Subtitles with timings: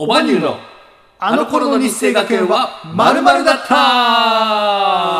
[0.00, 0.56] おばにゅうの
[1.18, 5.17] あの頃の日生学園はまるだった。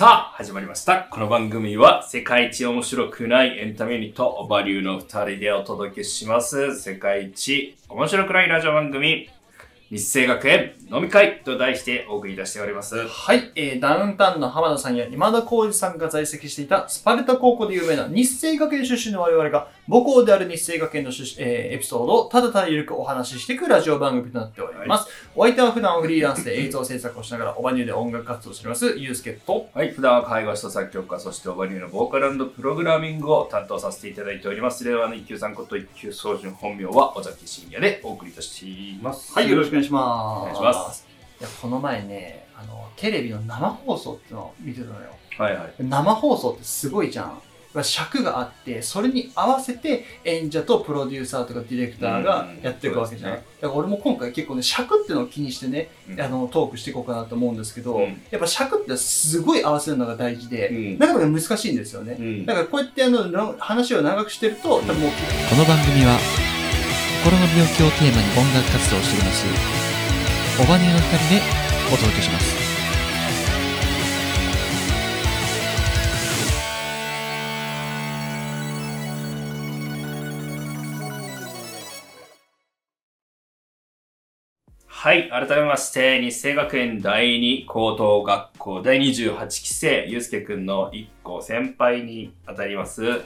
[0.00, 1.08] さあ、始まりました。
[1.10, 6.80] この番組は世界一面白くないエンタメユニット、バリューの二人でお届けします。
[6.80, 9.28] 世界一面白くないラジオ番組、
[9.90, 13.08] 日生学園飲み会と題してお送り出しております。
[13.08, 25.08] はい、えー、ダウンタウンの浜田さんや今田耕司さんが在籍していたスパルタ高校で有名な日生学園出身の我々が母校である日生学園のえーエピソードをただただゆるくお話ししていくラジオ番組となっております。
[25.34, 34.84] お相手は普段はフリーランスで映像制作をしながらオバニューで音楽活動をしております、ゆうすけと、はい、普段は介護士と作曲家、そしてオバリューのボーカルプログラミングを担当させていただいております。
[34.84, 39.32] 令和の一級さんこと一級総順本名は尾崎真也でお送りいたします。
[39.32, 40.40] はい、よろしくお願いします。
[40.42, 41.06] お願いします。
[41.40, 45.08] いや、この前ね、あの、テレビの生放送っていうのを見てたのよ。
[45.36, 45.74] はいはい。
[45.80, 47.42] 生放送ってすごいじゃん。
[47.82, 53.30] 尺があって、それに合わせて演者とプロデューサーとかディレクターがやっていくわけじゃん。
[53.32, 56.20] うんそうだから俺も今回結構ね、尺っていうのを気にしてね、うん。
[56.20, 58.22] あのトークしていこうかなと思うんですけど、うん。
[58.30, 60.98] やっぱ尺ってすごい合わせるのが大事で、うん。
[60.98, 62.16] なかなか難しいんですよね。
[62.18, 62.46] うん。
[62.46, 65.10] だからこうやってあのの話を長くしてると、多分もう
[65.50, 66.18] この番組は
[67.22, 69.90] 心の病気をテーマに音楽活動をしています。
[70.60, 71.40] オバニューの2人で
[71.92, 72.69] お届けします
[85.02, 93.22] はい、改めまして、日生学園第二高等学校第28期生、ゆうすけくんの一個先輩にあたります、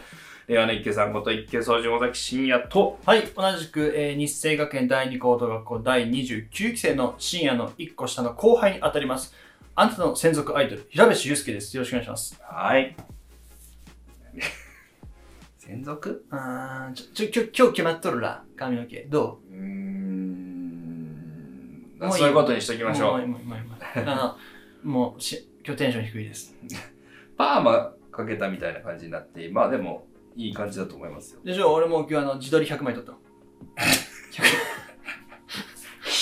[0.47, 9.35] 令和の一級さんこと一級総司尾崎真也と、はい、同じく、えー日生学園第二高等学校第29期生の深夜の1個下の後輩に当たります。
[9.75, 11.77] あなたの専属アイドル、平林祐介です。
[11.77, 12.41] よろしくお願いします。
[12.41, 12.95] はい。
[15.59, 16.25] 専属？
[16.31, 19.01] うーん、ちょ、ちょ、今日決まっとるら、髪の毛。
[19.11, 20.04] どうーん。
[22.07, 23.19] もういいそういうことにしときうましょう。
[23.19, 24.37] もう、もう、もう、もうあ
[24.85, 26.55] の、もうし、今日テンション低いです。
[27.37, 30.07] パーマかけたみたいな感じになって、まあでも、
[30.37, 31.41] いい感じだと思いますよ。
[31.45, 33.19] でしょ、俺も今日あの、自撮り100枚撮ったの。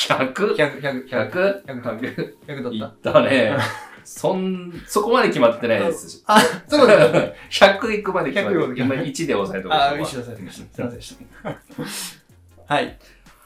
[0.08, 0.56] 100?100?
[0.56, 1.64] 100、100、100、100?
[1.64, 2.72] 100 100撮っ。
[2.72, 3.56] いったたね。
[4.04, 6.22] そん、そこまで決まってないですし。
[6.26, 7.34] あ、そうだね。
[7.50, 10.74] 100いくまで決ま100って、今1で押さえておきあ、ましょう一緒されてました。
[10.74, 11.16] すいませんでし
[12.66, 12.74] た。
[12.74, 12.98] はい。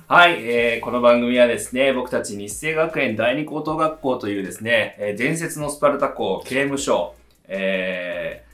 [0.08, 7.16] はい、えー、この番組はですね、僕たち日生学園第二高等学校というですね、えー伝説のスパルタ校、刑務所、
[7.48, 8.44] え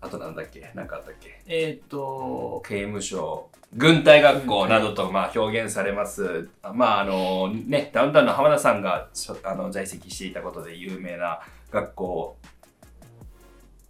[0.00, 1.42] ー、あとなんだっけなんかあったっけ？
[1.48, 6.48] えーっと、刑務所、軍隊学校などとまあ表現されます。
[6.62, 9.08] あまああのね、ダウンタウンの浜田さんが
[9.42, 11.40] あの在籍していたことで有名な
[11.72, 12.36] 学校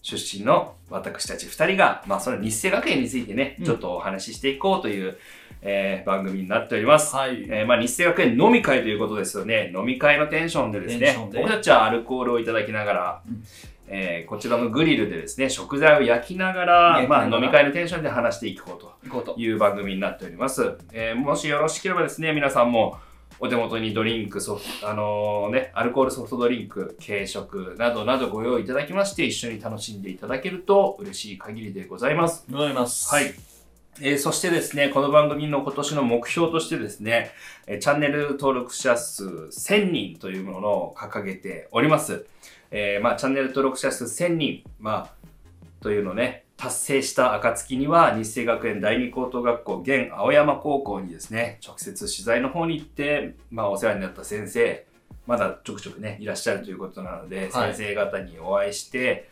[0.01, 3.67] 出身の私たち2人が、まあその日生学園についてね、うん。
[3.67, 5.19] ちょっとお話ししていこうという、
[5.63, 7.15] えー番組になっております。
[7.15, 7.45] はい。
[7.49, 9.73] えーまあ、日生学園飲み会ということですよね。
[9.75, 13.43] 飲み会のテンションでですね僕たちはアルコールをいただきながら、うん
[13.89, 19.35] えーこちらのグリルでですね、食材を焼きながら、まあ、飲み会のテンションで話していこうと。
[19.39, 20.79] いう番組になっております。
[20.93, 22.97] えーもしよろしければですね、皆さんも
[23.39, 32.47] お手元にドリンク、ソフあのーね、アルコールソフトドリンク、軽食などなどご用意いただきまして、一緒に楽しんでいただけると嬉しい限りでございます。
[32.51, 33.13] ございます。
[33.13, 33.52] はい。。
[34.01, 37.31] えーそしてですね、この番組の今年の目標としてですね、
[37.67, 42.25] えーチャンネル登録者数1000人というものを掲げております。
[42.71, 54.87] えーまあ、チャンネル登録者数1000人、まあ、というのをね、達成した暁には、日生学園第二高等学校、現青山高校にですね、直接取材の方に行って、まあ、お世話になった先生、
[55.27, 59.29] まだちょくちょくね、いらっしゃるということなので、はい先生方にお会いして、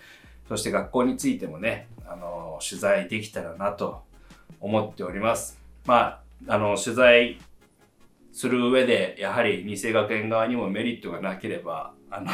[0.50, 4.02] そして学校についてもね、あの、取材できたらなと
[4.60, 5.58] 思っております。
[5.86, 7.38] まあ、あの、取材
[8.32, 12.30] する上で、やはり、二世学園側にもメリットがなければ、あの、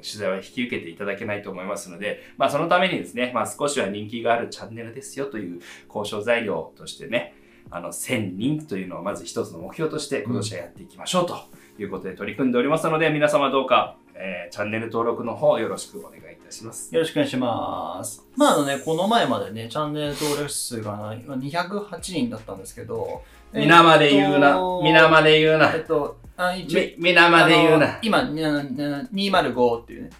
[0.02, 7.34] 取材は引き受けていただけないと思いますので、まあ、そのためにですね、まあ、少しは人気があるチャンネルですよという交渉材料としてね、
[7.70, 11.38] あの、1000人というのをまず一つの目標として、今年はやっていきましょうと
[11.78, 16.92] いうことで取り組んでおりますので、皆様どうか、えーチャンネル登録の方よろしくお願いいたします。
[16.92, 18.26] よろしくお願いします。
[18.36, 24.58] まああのね、この前までね、チャンネル登録者数が208人だったんですけど、皆まで言うな。
[24.82, 25.78] 皆まで言うなえ。
[25.78, 27.98] っと、あ一皆まで言うな。
[28.02, 30.10] 今、になな205っていうね、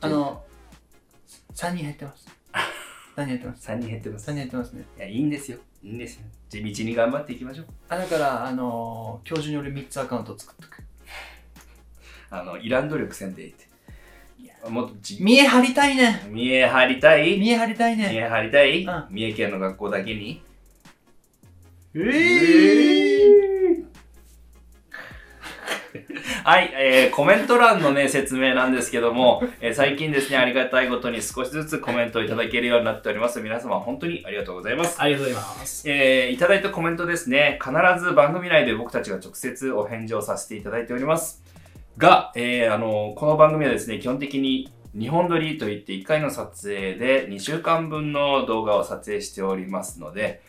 [0.00, 0.42] あの、
[1.54, 2.28] 3人減ってます。
[3.16, 3.70] 3人減ってます。
[3.70, 4.30] 3人減ってます。
[4.30, 4.84] 3人減ってますね。
[4.98, 5.58] いや、いいんですよ。
[5.82, 6.26] いいんですよ。
[6.50, 7.66] 地道に頑張っていきましょう。
[7.88, 10.82] あ、だから、あのー、今日中に俺3つアカウント作っとく。
[12.28, 13.65] あの、いらん努力せんでいいって。
[14.68, 17.38] もっとじ見え張りたいね見え張りたい？
[17.38, 20.42] 見え張りたい見ねえ張りたい、うん三重県の学校だけに？
[21.94, 23.84] えー、
[26.44, 33.40] はい、えー、コメント欄のね、説明なんですけども、えー最近ですね、ありがたいことに少しずつコメントをいただけるようになっております。
[33.40, 35.00] 皆様本当にありがとうございます。
[35.00, 35.88] ありがとうございます。
[35.90, 41.45] えー、いただいたコメントですね、必ず番組内で僕たちが直接お返事をさせていただいております。
[41.98, 50.42] が、えー、あの、この番組はですね、基本的に2本撮りといって1回の撮影で2週間分の動画を撮影しておりますので、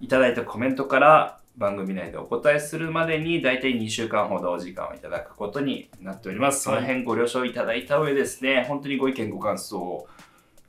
[0.00, 6.62] いただいたコメントから番組内でお答えするまでに大体2週間ほどお時間をいただくことになっております。
[6.62, 10.06] その辺ご了承いただいた上ですね、本当にご意見ご感想、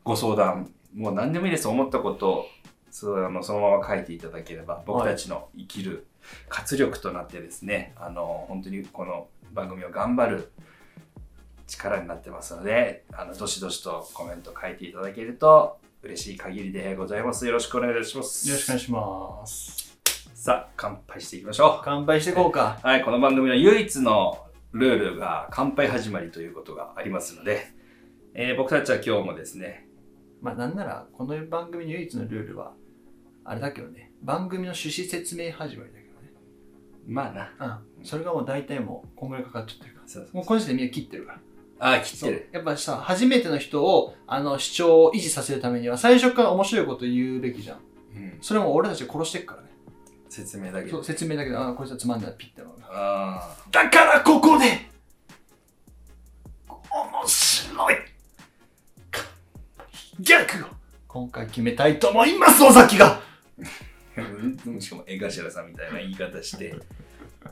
[0.03, 1.69] ご相談、もう何でもいいです。
[1.69, 2.45] 思ったこと、
[2.91, 6.07] そうあのそのまま書いていただければ僕たちの生きる
[6.47, 10.51] 活力となってですね、あの本当にこの番組を頑張る
[11.65, 19.97] 力になってますのであのどしどしとコメント書いていただけると嬉しい限りでございますよろしくお願いしますよろしくお願いします。
[20.35, 22.79] さあ乾杯していきましょ乾杯していこうか。
[22.83, 27.65] うはいこの番組の唯一のルールが乾杯始まりということがありますので、
[28.35, 29.85] えー僕たちは今日もですね
[30.45, 32.73] まあなんなら、この番組の唯一のルールは、
[33.43, 36.04] あれだけどね、番組の趣旨説明始まりだけどね。
[37.07, 38.05] まあなうん。
[38.05, 40.07] それがもう大体もう、こんぐらいかかっちゃってるから。
[40.07, 41.39] そうそうもうこの時点でみんな切ってるから。
[41.79, 42.49] あー切ってる。
[42.51, 47.77] やっぱさ、初めての人を、あの、視聴を維持させるためには、最初から面白いこと言うべきじゃん。
[48.15, 49.69] うん、それも俺たち殺してっからね。
[50.29, 52.85] 説明だけどそう、説明だけど、あ、こいつはつまんない、ピッてのが。
[52.89, 54.65] あだからここで、
[56.67, 57.95] 面白い、
[60.19, 60.69] ギャグを、
[61.07, 63.65] 今回決めたいと思います、尾崎がー
[64.79, 65.67] しかも江頭さん。
[65.67, 66.73] みたいな言い方して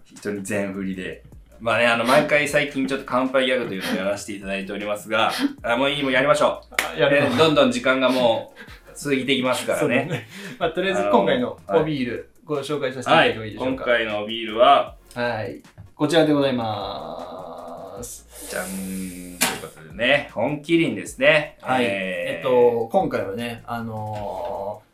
[0.06, 1.24] 人に全振りで
[1.60, 5.31] まあねあの毎回最近ちょっと乾杯ギャグというのをやらせていただいておりますが
[5.62, 6.62] あもういいもうやりましょ
[6.98, 7.56] う、やえーどん。
[7.56, 7.71] どん。
[7.71, 10.27] 時間がもう過ぎていきますからねね。
[10.60, 13.83] まあ、とりあえず今回のおビール、ご紹介させていただいてもいいでしょうか今。
[13.86, 15.62] 回のおビールははい。
[15.95, 18.27] こちらでございます。
[18.50, 18.68] じゃん。
[18.68, 21.86] ということでね本麒麟ですねはい。
[21.86, 21.89] えー
[22.38, 24.92] えっと、今回はね、あのー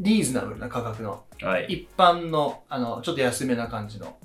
[0.00, 1.66] リーズナブルな価格の、はい。
[1.68, 4.16] 一般の、あの、ちょっと安めな感じの、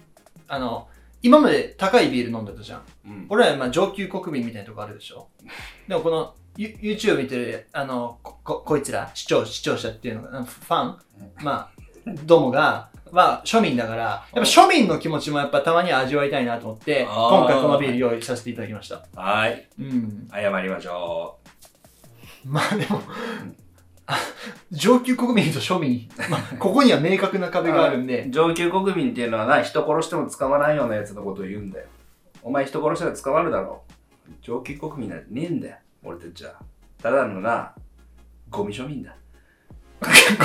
[0.48, 0.88] あの、
[1.22, 2.82] 今まで高いビール飲んでたじゃん。
[3.06, 3.26] うん。
[3.30, 5.30] 俺らまあ上級国民みたいなとこあるでしょ。
[5.88, 11.00] でもこの、ユ YouTube 見てる、あの、こ、ここいつら、視聴、視聴者っていうのが、ファン、
[11.42, 11.84] まあ、
[12.26, 19.06] どもが、まあ、庶民だから、やっぱ庶民の気持ちもやっぱたまには味わいたいなと思って、今回このビール用意させていただきました。
[19.16, 19.68] はい。
[19.80, 20.28] うん。
[20.32, 21.38] 謝りましょ
[22.46, 23.63] まあでも、あ
[24.72, 31.86] 上級国民と庶民、まあ、 ここには明確なう壁があるんで、上級国民っていうのはな人殺しても捕まらんようなやつのことを言うんだよ。
[32.42, 33.84] お前人殺したら捕まるだろ。
[34.42, 35.78] 上級国民なんてねえんだよ。
[36.04, 36.56] 俺たちは。
[37.02, 37.74] ただのな
[38.50, 39.16] ゴミ庶民だ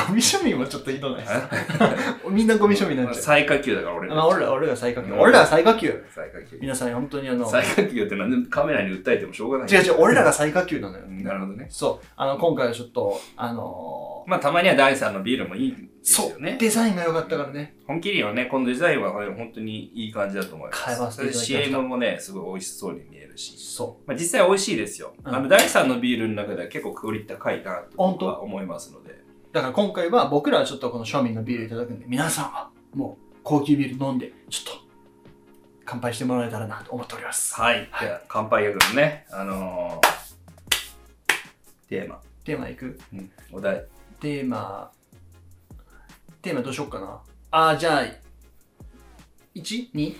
[0.08, 1.32] ゴミ庶民はちょっとひどないです。
[2.30, 3.22] みんなゴミ庶民になっちゃう？
[3.22, 5.10] 最下級だから俺まあ、俺ら、俺ら最下級。
[5.12, 6.04] うん俺らが最下級。
[6.10, 11.04] 最下級皆さん本当にあの、最下級ってなんでカメラに訴えてもしょうがない違う違う、俺らが最下級なのよ。
[11.06, 12.06] なるほどねそう。
[12.16, 17.76] あの、今回はちょっと、あのまあたまには第三のビールもいいですよねデザインが良かったからね。
[17.86, 25.14] 本気りはねこのデザインは本当にいい感じだと思います買えます CM もねすごい美味しそうに見えるしそまあ、実際美味しいですよ。
[25.24, 29.27] うんあの第3のビールの中では結構クオリティ高いなと僕は思いますので。
[29.50, 29.54] う。
[29.54, 34.80] だから今回は僕らはちょっとこの庶民のビールいただくんで、皆さんはもう高級ビール飲んで、ちょっと
[35.84, 37.54] 乾杯してもらえたらなと思っております。
[37.54, 37.88] はい。
[38.00, 43.00] じゃあ乾杯役のね、あのー、テーマ、テーマいく？
[43.12, 43.84] うん、お題。
[44.20, 44.90] テーマ、
[46.42, 47.20] テーマどうしよっかな。
[47.50, 48.04] あー、じゃあ、
[49.54, 50.16] 1?2?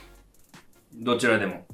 [0.95, 1.67] どちらでも。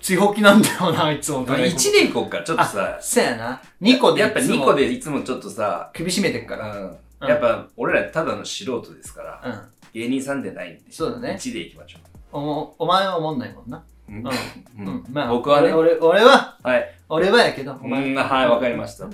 [0.00, 1.46] 強気なんだよな、いつも。
[1.46, 2.98] 1でいこうか、ちょっとさ。
[3.00, 3.60] そうやな。
[3.82, 6.74] 2個でやっぱ2いつも個でいつもちょっとさ、首絞めてっうから。
[6.74, 6.96] ん、うん
[7.28, 9.60] やっぱ俺らただの素人ですから、うん。
[9.92, 11.36] 芸人さんでないんで、そうだね。
[11.40, 11.98] 1でいきましょ
[12.30, 13.82] おもお前は思んないもんな。
[14.08, 14.12] う。
[14.12, 14.24] うん。
[14.26, 14.30] う
[14.78, 15.04] うんん。
[15.10, 16.94] まあ、僕はね俺、俺俺は、はい。
[17.08, 18.12] 俺はやけど、おう前。
[18.12, 19.06] ん、はい、わかりました。
[19.06, 19.08] お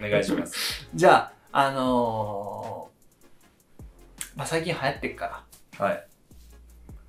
[0.00, 0.88] 願いします。
[0.94, 5.44] じゃあ、あのー、まあ、最近流行ってっか
[5.78, 6.06] ら、はい。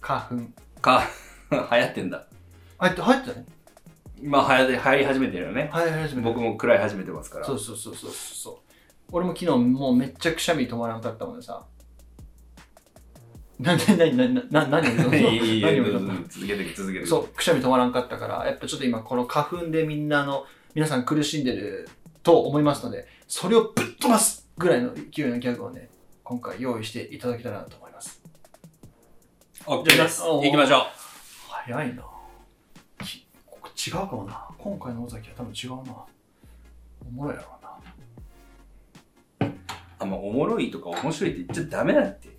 [0.01, 0.81] 花粉。
[0.81, 1.03] か、
[1.51, 2.25] 流行ってんだ。
[2.81, 3.45] 流行って、流行ってたね。
[4.21, 5.71] 今流行り流行り始めてるよね。
[5.73, 7.45] 流行り始めた僕も食らい始めてますから。
[7.45, 8.55] そうそうそうそうそう。
[9.11, 11.65] 俺も昨日もうめっちゃくしゃみ止まらんかったもんでさ。
[13.59, 15.13] な、な、な、な、な、な、何を？
[15.13, 15.83] いいいい何を？
[15.85, 21.87] どうぞ続けて続けてそう、くしゃみ止まらんかったから、やっぱちょっと今この花粉でみんなあの、皆さん苦しんでる
[22.23, 25.89] と思いますので、それをぶっ飛ばすぐらいの勢いのギャグをね、
[26.23, 28.21] 今回用意していただけたらなと思います。
[29.65, 30.23] OK です。
[30.23, 30.81] おー行きましょう。
[31.49, 32.03] 早いな
[33.87, 34.47] 違うかもな。
[34.59, 36.05] 今回の尾崎は多分違うな。
[37.07, 37.63] おもろいやろう
[39.43, 39.51] な。
[39.99, 42.29] あんまおもろいとか面白いって言っちゃダメだって。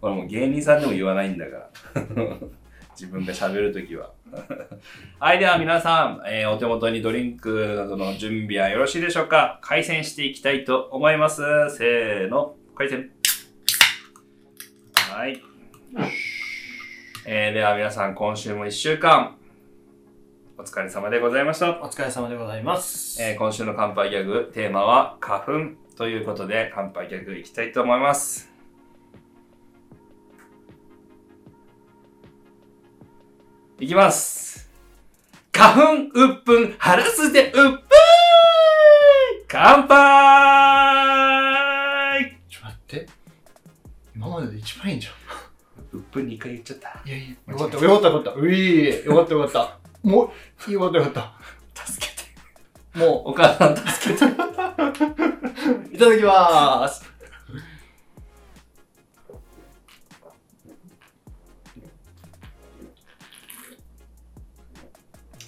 [0.00, 1.70] これもう芸人さんでも言わないんだから。
[2.94, 4.12] 自分が喋るときは。
[5.18, 9.58] はい、では皆さん、えーお手元にドリンクなどの準備はよろしいでしょうか？
[9.62, 11.40] 開戦していきたいと思います。
[11.76, 13.10] せーの、開戦。
[15.10, 15.42] はい。
[17.26, 19.36] えーでは皆さん、今週も1週間、
[20.58, 21.70] お疲れ様でございました。
[21.82, 23.20] お疲れ様でございます。
[23.22, 25.52] えー今週の乾杯ギャグ、テーマは花粉
[25.96, 28.50] ということで、乾杯ギャグいきたいと思います。
[33.80, 34.68] いきます。
[35.52, 35.80] 花粉
[36.14, 37.80] うっぷん晴らすでうっぷん
[39.48, 39.96] 乾杯
[42.50, 43.06] ちょっと待って。
[44.14, 45.10] 今までで一番いいんじゃ
[45.94, 47.00] うっぷん2回言っちゃった。
[47.04, 47.08] ん。
[47.08, 48.40] いやいや、よかった、よかった、よかった。
[48.40, 49.78] ういよかった、よかった。
[50.02, 50.32] も
[50.68, 51.34] う、よかった、よか
[51.74, 52.22] っ助けて。
[52.92, 52.98] た。
[52.98, 54.24] もお母さん助けて。
[54.24, 54.28] う、
[55.94, 57.14] いただきまーす。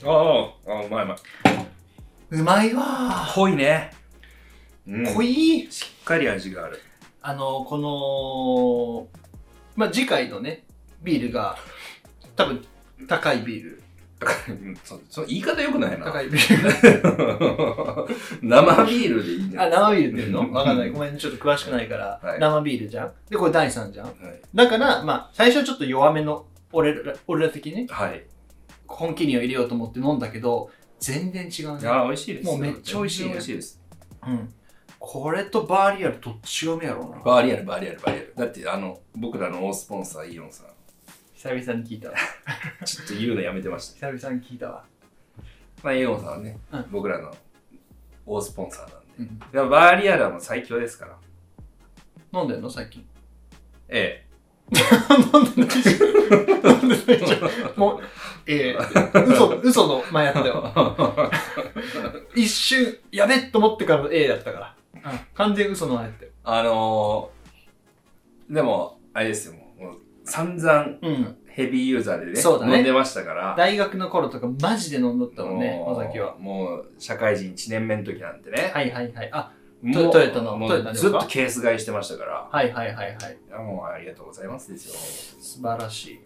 [0.05, 1.17] ああ、あうまいうまい。
[2.31, 3.91] うまいわ濃いね。
[4.87, 5.11] うー。
[5.11, 6.81] ん濃いしっかり味がある。
[7.29, 9.26] あの、この、
[9.77, 10.65] まあ、次回のね、
[11.03, 11.57] ビールが、
[12.35, 12.65] 多分、
[13.07, 13.83] 高いビール。
[14.49, 16.07] う んそその言い方良くないな。
[16.07, 18.09] 高いビール。
[18.43, 20.41] 生ビールでいいんじゃあ、生ビールっていうの？
[20.41, 20.91] うんわかんない。
[20.91, 23.13] ごめん、ちょっと詳しくないから、はい生ビールじゃん？
[23.29, 24.07] で、これ第3じゃん？
[24.07, 24.17] はい。
[24.55, 27.75] だから、まあ、最初はちょっと弱めの、俺ら、俺ら的に？
[27.83, 28.25] ね、はい。
[28.87, 31.87] 本気にを入れようと思って飲んだけど、全然違うね。
[31.87, 32.47] あ、美味しいです。
[32.47, 33.79] もうめっちゃ美味しい美味しいです。
[34.27, 34.55] うん。
[35.09, 37.23] これとバーリアルどっちがうめやろうな。
[37.23, 38.35] バーリアル、バーリアル、バーリアル。
[38.37, 40.67] だって、あの、僕らの大スポンサー、イオンさん、
[41.33, 42.17] 久々に聞いたわ。
[42.85, 44.11] ちょっと言うのやめてました。
[44.11, 44.85] 久々に聞いたわ。
[45.85, 47.33] まあ、イオンさんはね、うん僕らの
[48.27, 49.07] 大スポンサーなんで。
[49.21, 49.39] うん。
[49.53, 51.17] でもバーリアルはもう最強ですから。
[52.33, 53.07] 飲んでんの最近？
[53.89, 54.27] え
[54.73, 55.73] 飲んでな。
[56.69, 57.39] 飲んでないじゃ
[57.77, 57.79] ん。
[57.79, 58.01] もう、
[58.49, 58.79] ええ
[59.25, 60.73] 嘘、嘘の前やったよ。
[62.35, 62.35] え。
[62.43, 64.76] 一瞬、やべっと思ってからの A だったから。
[65.07, 65.19] うん。
[65.35, 66.31] 完全嘘の前やったよ。
[66.45, 71.37] あのー、でも、あれですよ、もう、もう散々うん。
[71.47, 73.55] ヘビーユーザーでね、そうだね飲んでましたから。
[73.57, 76.37] 大学の頃とかマジで飲んどったもんね、尾崎は。
[76.39, 78.71] もう、社会人1年目の時なんてね。
[78.75, 79.29] はいはいはい。
[79.33, 81.19] あ、もうトヨタのもうトヨタですか？
[81.21, 82.49] ずっとケース買いしてましたから。
[82.53, 83.15] はいはいはいはい。
[83.49, 85.41] いやもうありがとうございますですよ。
[85.41, 86.21] 素晴らしい。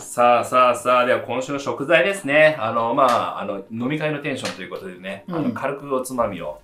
[0.00, 2.56] さあさあさあ、では今週の食材ですね。
[2.58, 6.60] あの、まあ、あの、飲み会のテンションということでね、あのうん軽くおつまみを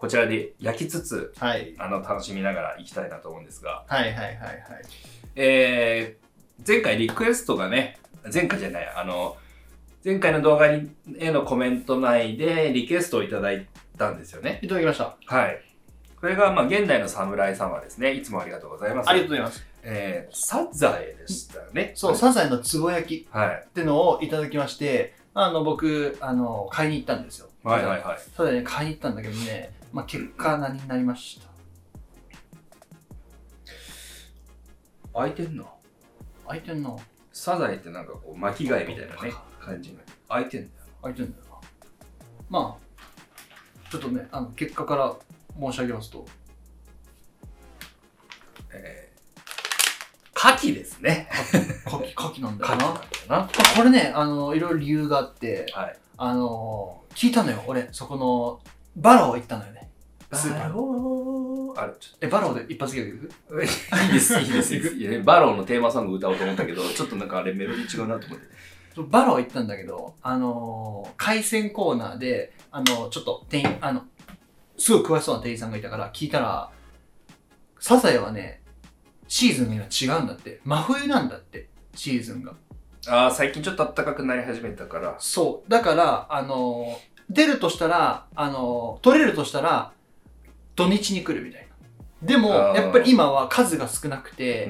[0.00, 1.74] こちらで焼きつつ、はい。
[1.78, 4.36] あの、楽しみながらいきたいなと思うんですが、はいはいはいはい。
[5.36, 7.98] えー、前回リクエストがね、
[8.32, 9.36] 前回じゃない、あの、
[10.02, 13.66] 前回の動画にへのコメント内でリクエストをいただい
[13.98, 14.58] たんですよね。
[14.62, 15.16] いただきました。
[15.26, 15.62] はい。
[16.18, 18.14] これが、まあ、現代の侍様ですね。
[18.14, 19.10] いつもありがとうございます。
[19.10, 19.66] ありがとうございます。
[19.82, 21.92] えー、サザエでしたよね。
[21.94, 23.64] そう、サザエのつぼ焼きはい。
[23.66, 27.50] ってのをいただきまして、あの、僕、あの、買いに行ったんですよ。
[27.62, 28.18] はいはいはい。
[28.34, 31.40] サザエね、買いに行ったんだけどね、まあ、結果何になりまし
[35.12, 35.18] た？
[35.18, 35.68] 開いてんの？
[36.48, 36.96] 開いてんな。
[37.32, 39.98] サザエってなんかこう巻き貝みたいなね、感じの。
[40.28, 40.72] 開いてんだよ。
[41.02, 41.56] 開いてんだよな。
[42.48, 45.14] まあ、ちょっとね、あの、結果から
[45.58, 46.26] 申し上げますと、
[48.72, 51.28] えー、牡蠣ですね。
[51.86, 52.78] 牡蠣、牡蠣なんだよな。
[52.86, 53.36] なんだよな。
[53.36, 55.98] まあこれね、あの、いろいろ理由があって、はい。
[56.18, 58.60] あの、聞いたのよ、俺、そこの、
[58.96, 59.79] バロー行ったのよね。
[60.32, 61.80] スーパーにロー。
[61.80, 63.60] あれ、ちょっえ、バローで一発ギャグと。
[63.62, 64.74] いいです、いいです。
[64.74, 68.46] いいです いやバローのテーマソング歌おうと思ったけど、ちょっとなんかあれメロディー違うなと思って。
[69.08, 74.02] バロー行ったんだけど、あのー海鮮コーナーで、あのちょっと店員、あの、
[74.76, 76.70] すごい詳しそうな店員さんがいたから聞いたら、
[77.78, 78.62] サザエはね、
[79.28, 79.84] シーズンが今
[80.16, 80.60] 違うんだって。
[80.64, 82.52] 真冬なんだって、シーズンが。
[83.08, 85.16] ああ、最近ちょっと暖かくなり始めたから。
[85.18, 85.70] そう。
[85.70, 89.92] だから、あのー出るとしたら、あのー取れるとしたら、
[90.84, 91.66] 土日に来るみたい
[92.22, 92.26] な。
[92.26, 94.68] でも、やっぱり今は数が少なくて。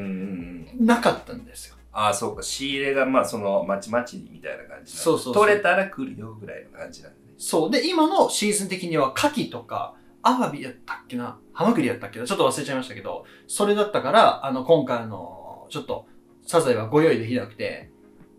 [0.78, 1.76] なかったんですよ。
[1.92, 2.42] ああ、そうか。
[2.42, 7.34] 仕入れが、まあ、その、まちまちみたいな感じなそうそうそう取れたら来るよぐらいの感じなんでね。
[7.36, 7.70] そう。
[7.70, 11.38] で、今のシーズン的には、牡蠣とか、アワビやったっけな？
[11.52, 12.26] ハマグリやったっけな？
[12.26, 16.06] ちょっと忘れちゃいましたけど、それだったから、あの、今回の、ちょっと、
[16.46, 17.90] サザエはご用意できなくて、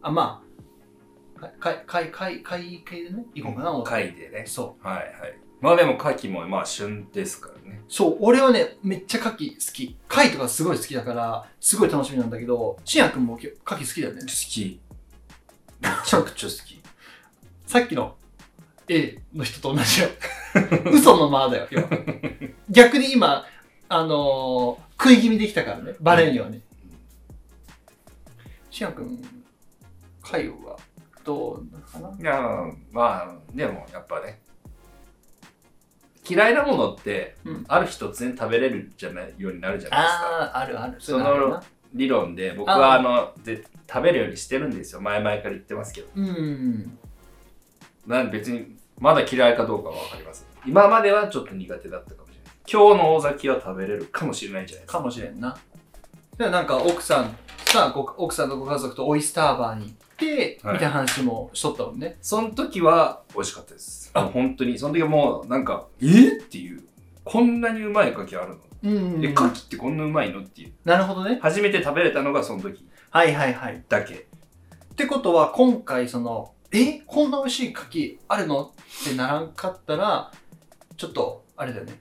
[0.01, 0.43] あ、ま
[1.41, 4.43] あ、かい、かい、かい、かい系でね、行こうかな、思って貝でね。
[4.45, 5.37] そはいはい。
[5.61, 5.65] う。
[5.65, 7.81] まあでも牡蠣もまあ旬ですからね。
[7.87, 9.97] そう、俺はね、めっちゃ牡蠣好き。
[10.07, 14.27] 貝とかすごい好きだから、すごい楽しみなんだけど、しんやくんも牡蠣好きだよね好。
[14.27, 14.79] き。
[15.81, 16.81] めちゃくちゃ好き。
[17.65, 18.15] さっきの
[18.87, 20.09] A の人と同じよ。
[20.91, 21.87] 嘘の間だよ、今。
[22.69, 23.45] 逆に今、
[23.89, 26.61] あのー食い気味できたからね、バレんように。
[28.69, 29.19] しんやくん、
[30.21, 30.77] 貝は
[31.23, 32.19] どうなのかな？
[32.19, 34.39] いや、まあ、でもやっぱね、
[36.31, 40.23] 嫌いなものって、うんある日突然食べれるじゃないようになるじゃないですか。
[40.23, 40.95] ああ、あるある。
[41.00, 41.61] その
[41.93, 45.01] 理論で、僕あはあの、で食べるようにしてるんですよ。
[45.01, 46.07] 前々から言ってますけど。
[46.15, 46.97] うん。
[48.07, 50.47] なんで別に、まだ嫌いかどうかはわかります。
[50.65, 52.53] 今まではちょっと苦手だったかもしれない。
[52.71, 55.00] 今日の大崎は食べれるかもしれないじゃないですか。
[55.00, 55.57] かもしれんな。
[56.38, 57.35] でなんか奥さん、
[57.65, 62.17] さご奥さんとご家族とオイスターバーに行って、はいみたいな話もしとったもんね。
[62.21, 64.00] その時は美味しかったです。
[64.13, 66.37] あ本当に、その時はもうなんか、え？
[66.37, 66.83] っていう、
[67.23, 68.89] こんなにうまい牡蠣あるの、う
[69.19, 70.41] んえ、牡蠣ってこんなうまいの？
[70.41, 70.73] っていう。
[70.85, 71.39] なるほどね。
[71.41, 73.75] 初めて食べれたのがその時はいはいはい。
[73.75, 74.27] っだけ。
[74.95, 77.01] てことは、今回その、え？
[77.05, 78.73] こんな美味しい牡蠣あるの？
[79.03, 80.31] ってならんかったら、
[80.97, 81.99] ちょっと、あれだよね。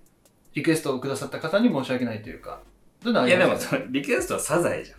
[0.54, 2.60] リクエストをくださった方に申し訳ないというか。
[3.02, 4.98] どういうのあいやでもそのリクエストはサザエじゃん。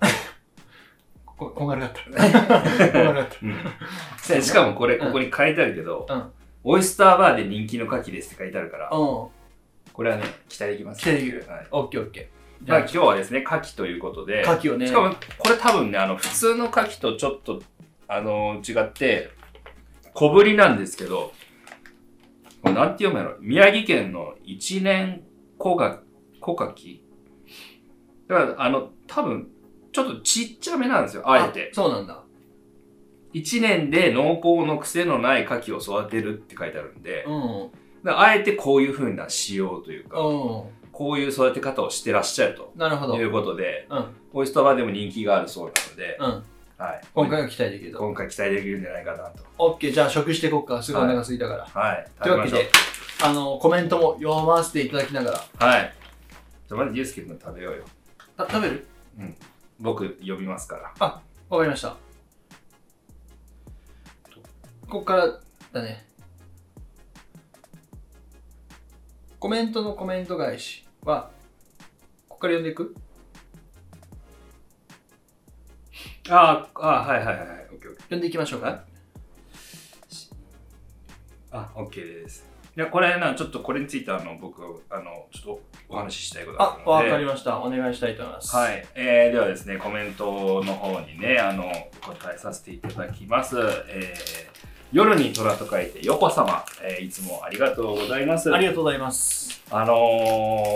[1.26, 2.02] ここんがらがった。
[2.02, 3.36] こんがらがった。
[4.34, 6.32] でしかもこれ、うんここに書いてあるけど、うん
[6.68, 8.96] オイスターバーで人気の牡蠣ですって書いてあるから、うん。
[8.96, 9.30] こ
[10.02, 11.00] れはね、期待できます。
[11.00, 11.66] 期待できるはい。
[11.70, 12.64] オッケーオッケー。
[12.64, 14.88] じまあゃ今日はですね、牡蠣ということで、あ、牡蠣をね。
[14.88, 17.62] しかもこれ多分ね、あの、普通の牡蠣とちょっと、
[18.08, 19.30] あの違って、
[20.12, 21.32] 小ぶりなんですけど、
[22.62, 25.22] これなんて読むやろ宮城県の一年
[25.58, 26.00] 小が
[26.40, 27.00] 小牡蠣？
[28.26, 29.48] だから、あの、多分、
[29.92, 31.70] ちょっとちっちゃめなんですよ、あえて。
[31.72, 32.24] そうなんだ。
[33.36, 38.10] 一年で濃厚の癖のない牡蠣を育てるって書いてあるんで、うん。
[38.10, 40.22] あえてこういう風な仕様というか、う
[40.90, 42.78] こういう育て方をしてらっしゃるとん。
[42.78, 43.16] なるほど。
[43.16, 44.06] いうことで、うん。
[44.32, 46.82] オイスターバーでも人気があるそうなので、うん。
[46.82, 47.00] はい。
[47.12, 47.98] 今回は期待できると。
[47.98, 49.44] 今回期待できるんじゃないかなと。
[49.58, 50.82] オッケー、じゃあ食していこっか。
[50.82, 51.66] すごいお腹空いたから。
[51.66, 52.06] はい。
[52.22, 52.70] というわけで、
[53.22, 55.66] あの、コメントも読ませていただきながら。
[55.66, 55.94] はい。
[56.68, 57.84] じゃあまずユースケ君食べようよ。
[58.38, 58.86] あ、食べる？
[59.78, 61.22] 僕呼びますから。
[61.50, 62.05] わかりました。
[64.88, 65.26] ここから
[65.72, 66.06] だね。
[69.38, 71.30] コメントのコメント返しは、
[72.28, 72.94] ここから読んでいく？
[76.28, 77.36] ああ、はいはいはい。
[77.72, 78.02] オッケーオッケー。
[78.02, 78.84] 読んでいきましょうか。
[81.50, 82.46] あ、オッケーです。
[82.76, 86.90] いや、これな、ちょっとこれについてあの、僕、あの、ちょっとお話ししたいことがあある、ので。
[86.90, 87.58] わかりました。
[87.58, 88.54] お願いしたいと思います。
[88.54, 91.70] はい、えー、ではですね、コメントの方にね、あの、
[92.02, 93.56] お答えさせていただきます。
[93.58, 94.55] えー、
[94.96, 98.50] 夜に虎と書いて、横様、えー、いつもありがとうございます。
[98.50, 99.62] ありがとうございます。
[99.70, 99.94] あの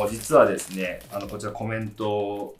[0.06, 2.54] ー、実はですね、あの、こちらコメント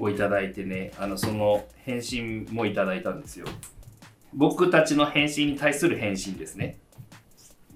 [0.00, 3.46] をいただいてね、あの、その返信もいただいたんですよ。
[4.34, 6.80] 僕たちの返信に対する返信ですね。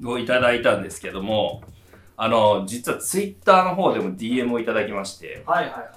[0.05, 1.63] をいただいたんですけども、
[2.17, 5.91] あの、実はツイッターの方でも DM をいただきまして、はいはいはいはい。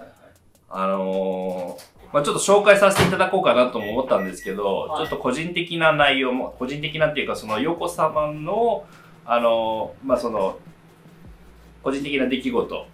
[0.70, 8.86] あのーまあ、ちょっと紹介させていただこうかなとも思ったんですけど、はいちょっと個人的な内容も、個人的なっていうか、その横様の、
[9.26, 10.58] あのーまあ、その、
[11.84, 12.88] 個人的な出来事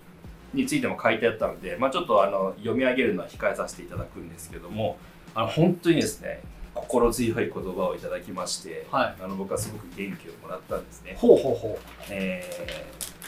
[0.53, 4.97] についても書いてあったので、まあ、ちょっとあの読み上げるのは控えさせていただくんですけども、
[5.33, 6.41] あの本当にですね、
[6.73, 9.15] 心強い言葉をいただきまして、はい。
[9.23, 11.15] あの僕はすごく元気をもらったんですね。
[11.17, 12.43] ほうほうほえ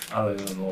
[0.10, 0.72] ー、あの、本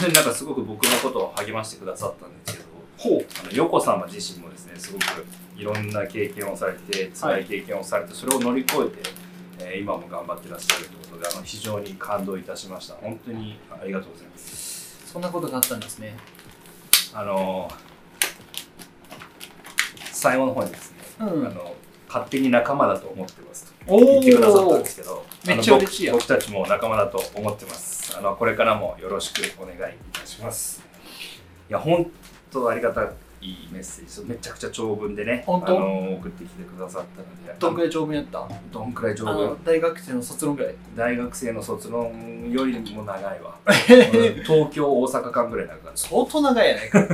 [0.00, 2.59] 当になんかすごく僕のことを励ましてくださったんですけど。
[3.02, 5.04] あの横様自身もですねすごく
[5.56, 9.10] いろんな経験をされて辛い経験をされて、それを乗り越えて、
[9.60, 12.94] えー今も頑張ってらっしゃるということであの非常に感動いたしました。
[12.94, 15.06] 本当にありがとうございます。
[15.06, 16.16] そんなことがあったんですね。
[17.14, 17.70] あの
[20.12, 21.46] 最後の方にですね、うん。
[21.46, 21.74] あの
[22.08, 23.94] 勝手に仲間だと思ってますと。
[23.94, 28.16] お言ってくださったんですけどめっちゃ嬉しい僕たちも仲間だと思ってます。
[28.16, 30.82] あのこれからもよろしくお願いいたします。
[31.68, 32.10] いや本
[32.50, 33.08] 当ありがたい
[33.72, 35.76] メッセージめちゃくちゃ長文でね本当？
[35.78, 38.46] あの送ってきてくださったのでどんくらい長文やった？
[38.70, 40.74] どんくらい長あ文の大学生の卒論ぐらい。
[40.94, 47.06] 大学生の卒論よりも長いわ うん東京大阪間ぐらい長かった相当長いやないか。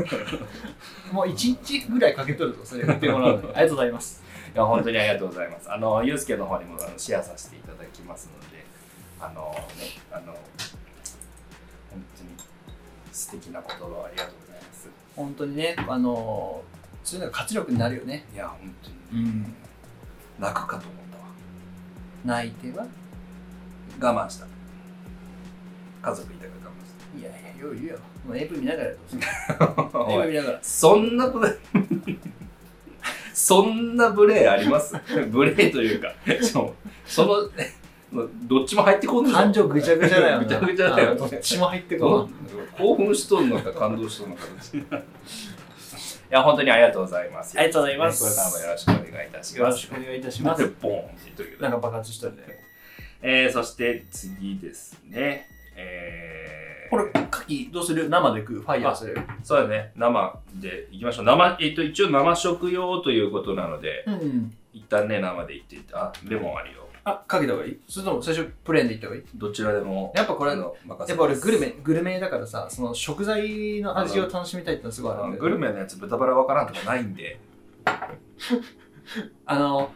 [1.12, 3.48] もう一日ぐらいかけとるぞ、それ言ってもらうのに。
[3.54, 4.22] ありがとうございます。
[4.52, 5.70] いや本当にありがとうございます。
[5.70, 8.64] あのゆうすけの方にもあのシェアさせていただきますので、
[9.20, 12.30] あのねあの本当に
[13.12, 14.45] 素敵な言葉をありがとうございます。
[15.16, 18.24] 本当にね、あのー、そういうのが活力になるよね。
[18.34, 19.54] いや本当にうん。
[20.38, 21.24] 泣くかと思ったわ。
[22.38, 22.86] 泣いては？
[23.98, 24.46] 我慢した
[26.02, 27.98] 家族いたから我慢しいやいや、よう言うよ。
[28.26, 29.22] もう AV 見ながらどうする
[30.10, 30.58] AV い 見ながら。
[30.62, 31.56] そんなブレ
[33.32, 34.94] そんなブレあります？
[35.30, 36.74] ブレというか そ
[37.06, 37.34] その
[38.42, 40.44] どっちも入ってこんの感情ぐちゃぐちゃだよな。
[40.44, 42.30] ぐちゃぐちゃだよあどっちも入ってこどん。
[42.76, 44.42] 興奮しとんのか感動しとんのか
[44.96, 45.02] い
[46.30, 50.76] や本当にありがとうございますありがとうございますこれからもよろしくお願いいたしよろますしくお願いいたしなぜます。
[50.82, 52.42] ボーンってとるけどなんか爆発したんで。
[53.22, 55.48] えー、そして次ですね。
[55.74, 57.12] えー、これ、牡
[57.48, 58.08] 蠣どうする？
[58.08, 58.60] 生で食う？
[58.60, 59.18] ファイヤーする？
[59.42, 59.92] そうだね。
[59.96, 61.24] 生でいきましょう。
[61.24, 64.54] 生、えっと、一応生食用ということなので、うん。
[64.72, 66.85] 一旦ね、生でいって、あ、レモンあるよ。
[67.08, 67.78] あ、かけた方がいい？
[67.88, 69.24] それとも最初プレーンでいった方がいい？
[69.36, 70.12] どちらでも。
[70.16, 77.38] やっぱこれあの任せやっぱ俺グルメ、グルメだからさ、その食材の味を楽しみたいってのはすごいあるんだよグルメのやつ豚バラわからんとかないんで。
[79.46, 79.92] あの、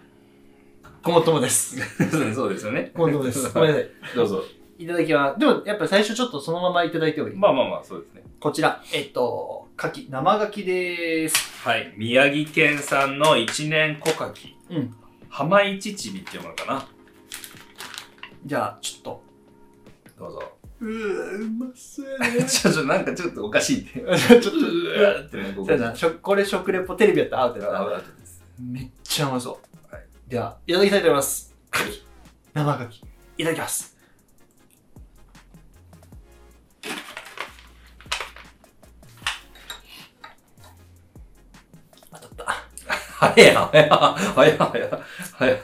[1.03, 1.77] ごもっともです。
[2.33, 2.93] そうですよね。
[2.95, 3.51] ごもっともです。
[3.55, 3.91] ごめんなさい。
[4.15, 4.45] どうぞ。
[4.79, 5.41] いただきます。
[5.41, 8.23] でもやっぱ最初ちょっとそのままいただいてもいいまあまあまあ、そうですね。
[8.39, 11.69] こちら、えっと、牡蠣、生牡蠣でーす。
[11.69, 11.93] はい。
[11.97, 14.55] 宮城県産の一年小牡蠣。
[14.71, 14.95] うん。
[15.29, 16.87] 浜一ちびっていうものかな。
[18.45, 19.23] じゃあ、ちょっと。
[20.19, 20.53] どうぞ。
[20.81, 22.45] うー、うまそうやね。
[22.49, 24.01] ちょっとなんかちょっとおかしいって。
[24.01, 25.67] ちょっと、うってね、こ
[26.23, 28.03] これ食レポテレビやったらアウトやな。
[28.59, 29.95] めっちゃうまそう。
[29.95, 31.55] はいでは、いただきたいと思います。
[31.73, 32.03] 牡蠣。
[32.55, 33.05] 生牡蠣。
[33.39, 34.01] いただきます。
[43.21, 44.91] 早い、早い、早い、早い、
[45.37, 45.55] 早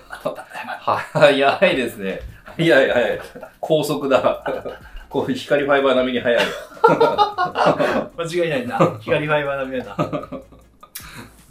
[1.31, 1.43] い。
[1.43, 2.36] 早いですね。
[2.57, 3.21] 早 い、早い。
[3.61, 4.81] 高速だ。
[5.09, 6.47] こう、光ファイバー並みに早い
[6.89, 8.11] わ。
[8.19, 8.99] 間違いないな。
[9.01, 9.97] 光ファイバー並みやな。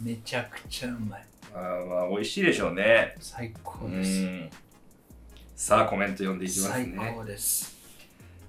[0.02, 1.26] めちゃくちゃうまい。
[1.54, 3.16] あーまあ、美味しいでしょうね。
[3.20, 4.22] 最高うです。
[4.26, 4.50] ん。
[5.56, 7.14] さあ、コメント読んでいきます最ね。
[7.18, 7.76] 高です。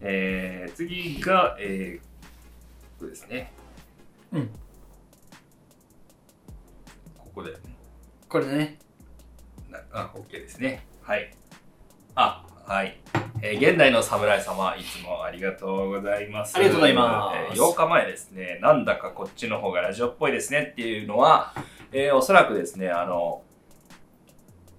[0.01, 2.27] えー、次が、えー、
[2.99, 3.53] ここですね。
[4.33, 4.49] うん。
[7.17, 7.53] ここで、
[8.29, 8.79] これね。
[9.71, 10.85] なあ、OK ですね。
[11.03, 11.33] はい。
[12.17, 12.99] あ、はい。
[13.43, 16.57] えー現代の侍様、いつもありがとうございます。
[16.57, 21.55] ありがとうございますえー8日前ですね、なんだかこっちの方がラジオっぽいですねっていうのは、
[21.93, 23.43] えーおそらくですね、あの、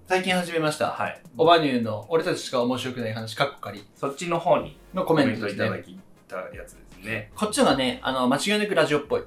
[0.06, 0.88] 最近始めました。
[0.88, 1.22] はい。
[1.38, 5.82] オバニューの俺たちしか面白くない話、カッコ仮そっちの方にのコメントいただね。
[5.82, 5.98] き
[6.28, 7.30] たやつですね。
[7.36, 9.22] こっちのがね、あの、間違いなくラジオっぽい。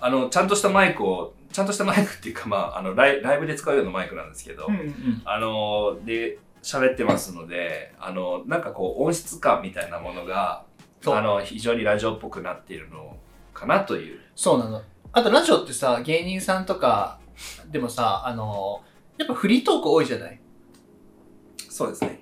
[0.00, 5.22] あの、ちゃんとしたマイクを、ちゃんとしたマイクっていうか、まあ、あのライ、ライブで使うようなマイクなんですけど、んうん。
[5.24, 10.64] あの、で、喋ってますので、あの、なんかこう、音質感みたいなものが、
[11.06, 13.16] あの、非常にラジオっぽくなっているの
[13.52, 14.20] かなという。
[14.36, 14.82] そうなの。
[15.12, 17.18] あとラジオってさ、芸人さんとか
[17.70, 18.82] でもさ、あの、
[19.18, 20.40] やっぱフリートーク多いじゃない？
[21.68, 22.20] そうですね。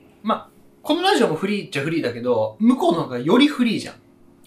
[0.82, 3.94] このラジオもフリーっちゃフリーだけど、向こうの方がよりフリーじゃん。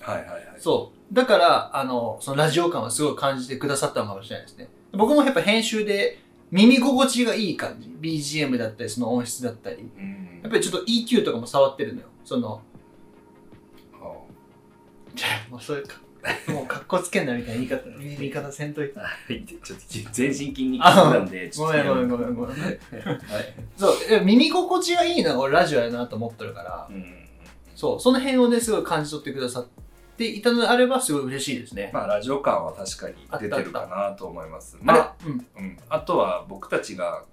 [0.01, 0.43] はいはいはい。
[0.58, 1.13] そう。
[1.13, 4.67] だから、あの、そのラジオ感はすごい感じてくださったのかもしれないですね。
[4.93, 6.17] 僕もやっぱ編集で
[6.54, 7.89] 耳心地がいい感じ。
[8.00, 9.78] BGM だったり、その音質だったり。
[9.98, 12.08] うんやっぱりちょっと EQ とかも触ってるのよ。
[12.26, 12.62] その、
[13.94, 14.12] あ
[15.16, 15.96] じゃあもうそういうか、
[16.52, 19.00] もう格好つけんなみたいな言い方、言い方せんといて。
[19.00, 22.58] はい、ちょっと全身筋肉痛なんで、ちょっとごめんごめんごめんごめん。
[22.58, 22.78] はい。
[23.78, 27.24] そう、え耳心地がいいのが俺ラジオやなと思ってるから、うん
[27.76, 29.68] そう、その辺をね、すごい感じ取ってくださっ
[30.17, 31.91] ていたのであれば、すごい嬉しいですね。
[31.93, 34.78] まあ、ラジオ感は確かに出てるかなと思います。
[34.82, 35.45] まあ、うん。
[35.58, 37.23] うん、あとは僕たちが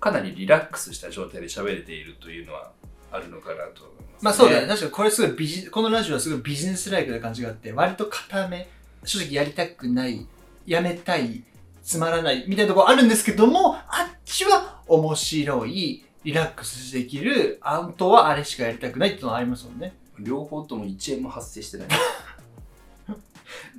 [0.00, 2.70] かなりリラックスした状態で喋れているというのは
[3.10, 4.66] あるのかなと思います、まあそうだね。
[4.66, 8.68] 確かにこれすごいビジ、このラジオはすごいビジネスライクな感じがあって、割と固め、
[9.04, 10.26] 正直やりたくない、
[10.66, 11.44] やめたい、
[11.82, 19.94] つまらない、みたいなところあるんですけども、あっちは面白い、リラックスできる、あんとはあれしかやりたくないっていうのはありますもんね。
[20.20, 21.88] 両方とも1円も発生して ない。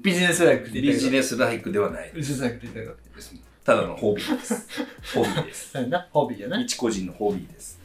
[0.02, 0.98] ビジネスライクって言ビ。
[0.98, 2.94] ジネスライクではないビジネスライクって言った。
[3.16, 3.36] です。
[3.64, 4.68] ただのホビーです。
[5.14, 5.74] ホビーです。
[6.12, 6.62] ホビーやな。
[6.62, 7.80] 一個人のホビーです。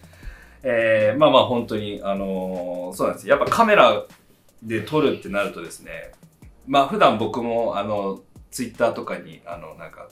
[0.63, 4.05] えー、まあまあ本当に、あのーそうなんですやっぱカメラ
[4.63, 6.13] で撮るってなるとですね、
[6.67, 10.09] まあ普段僕も、あの、ツイッターとかに、あの、なんか、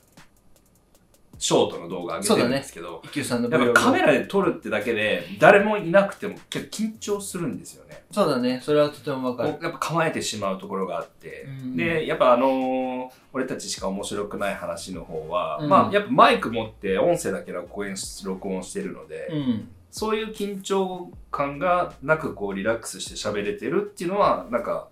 [1.40, 8.04] ショートの動画上げてるんですけど、一休さんのやっぱカメラで撮るってだけで、誰もいなくても結構緊張するんですよね。
[8.12, 8.60] そうだね。
[8.62, 9.48] それはとてもわかる。
[9.62, 17.84] やっぱ構えてしまうところがあって、うんでやっぱあのー俺たちしか面白くない話の方は、うんまあやっぱマイク持って音声だけ録
[18.24, 19.68] 録音してるので、うん。
[19.90, 24.88] そういう緊張感がなくこうリラックスして喋れてるっていうのはなんか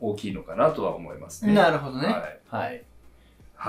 [0.00, 1.54] 大きいのかなとは思いますね。
[1.54, 2.08] なるほどね。
[2.08, 2.40] はい。
[2.48, 2.82] はい。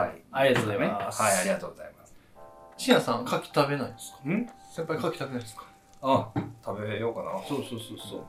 [0.02, 0.22] はい。
[0.32, 1.22] ありがとうございます。
[1.22, 2.16] はい、ありがとうございます。
[2.78, 4.30] シアさん、牡蠣食べないんですか？
[4.30, 4.50] ん？
[4.76, 5.64] 先輩、牡蠣食べないですか？
[6.02, 6.30] あ、
[6.66, 7.32] 食べようかな。
[7.48, 8.24] そうそうそうそう。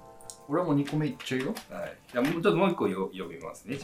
[0.48, 1.54] 俺はもう2個目いっちゃうよ。
[1.70, 1.96] はい。
[2.12, 3.76] じゃあもうちょっともう一個よ読みますね。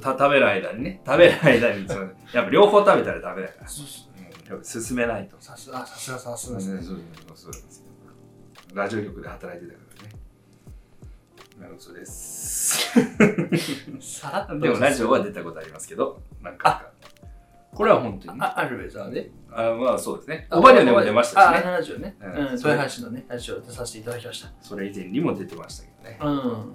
[0.00, 1.00] た食べる間にね。
[1.04, 3.68] 食べる間に、そう やっぱ両方食べたらダメだから。
[3.68, 5.36] そうそううん、やっぱ進めないと。
[5.40, 6.60] さすが、さすが、さすそうが。
[6.60, 6.86] そうそう
[7.34, 7.86] そうですよ。
[8.72, 10.14] ラジオ局で働いてたからね。
[11.60, 12.92] なるほどです。
[14.00, 14.58] さらっと。
[14.60, 16.86] でもラジオは出たことありますけど、なんか。
[17.74, 18.44] これは本当にね。
[18.46, 19.30] あ、あるウェザーで？
[19.52, 20.46] あまあそうですね。
[20.50, 21.62] オバニャンでも出ましたしあ、ね。
[21.64, 22.16] ラジオね。
[22.20, 24.50] うんうん、豊橋のね、ラジオ出させていただきました。
[24.60, 26.18] それ以前にも出てましたけどね。
[26.20, 26.74] うん。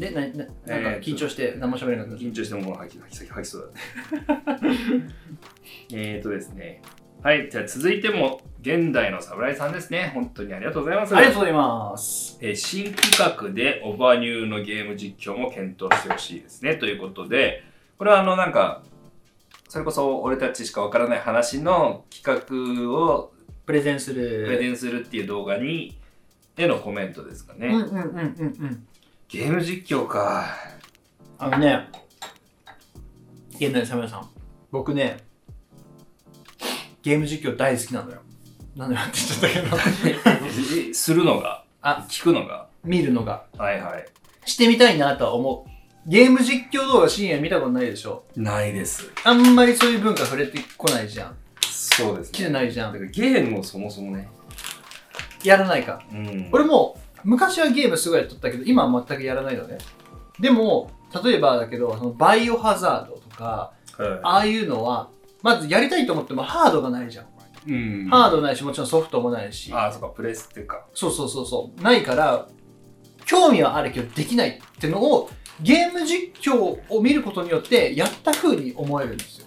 [0.00, 2.18] で、な、な、なんかえー緊張して何も喋れなかった。
[2.22, 3.72] 緊張してもう吐き吐き吐きそう
[4.46, 4.68] だね。
[5.92, 6.82] えーとですね。
[7.22, 7.48] はい。
[7.50, 10.10] じゃあ続いても、現代の侍さんですね。
[10.14, 11.16] 本当にありがとうございます。
[11.16, 12.38] ありがとうございます。
[12.42, 16.76] えー新企画でオバニューのゲーム実況も検討してほしいですね。
[16.76, 17.64] ということで、
[17.98, 18.82] これはあのなんか、
[19.68, 22.42] それこそ俺たちしかわからない話の企
[22.86, 23.32] 画を
[23.66, 24.58] プレゼンすプレる。
[24.58, 25.98] ゼンするっていう動画に、
[26.56, 27.66] へのコメントですかね。
[27.66, 28.86] うんうんうんうんうん。
[29.28, 30.46] ゲーム実況か。
[31.38, 31.88] あのね、
[33.54, 34.28] 現代の侍さん、
[34.70, 35.18] 僕ね、
[37.02, 38.20] ゲーム実況大好きなのよ。
[38.76, 40.88] なんでやって言っちゃったけど。
[40.90, 42.68] え するのが、あ、聞くのが？
[42.84, 43.46] 見るのが。
[43.58, 44.06] はいはい。
[44.44, 45.70] してみたいなとは思う。
[46.06, 48.22] ゲーム実況動画深夜見たことないでしょ？
[48.36, 49.10] ないです。
[49.24, 51.36] あんまりそういう文化触れてこないじゃん。
[51.60, 52.92] そうです来てないじゃん。
[52.92, 54.28] だからゲームもそもそもね。
[55.42, 56.02] やらないか。
[56.12, 59.78] うん俺も昔はゲームすごいやっとったけど今は全くやらないのね
[60.38, 60.92] でも
[61.24, 65.10] 例えばだけどそのバイオハザードとかはああいうのは
[65.42, 67.24] まずやりたいと思ってもハードがないじゃん、
[67.68, 67.74] い。
[67.74, 68.08] うん。
[68.10, 70.86] ハードないしもちろんソフトもないしあ、そっか、プレスっていうか。
[70.94, 72.46] そうそうそうそうないから
[73.24, 75.28] 興味はあるけどできないってのを
[75.60, 79.46] ゲーム実況を見ることによってやった風に思えるんですよ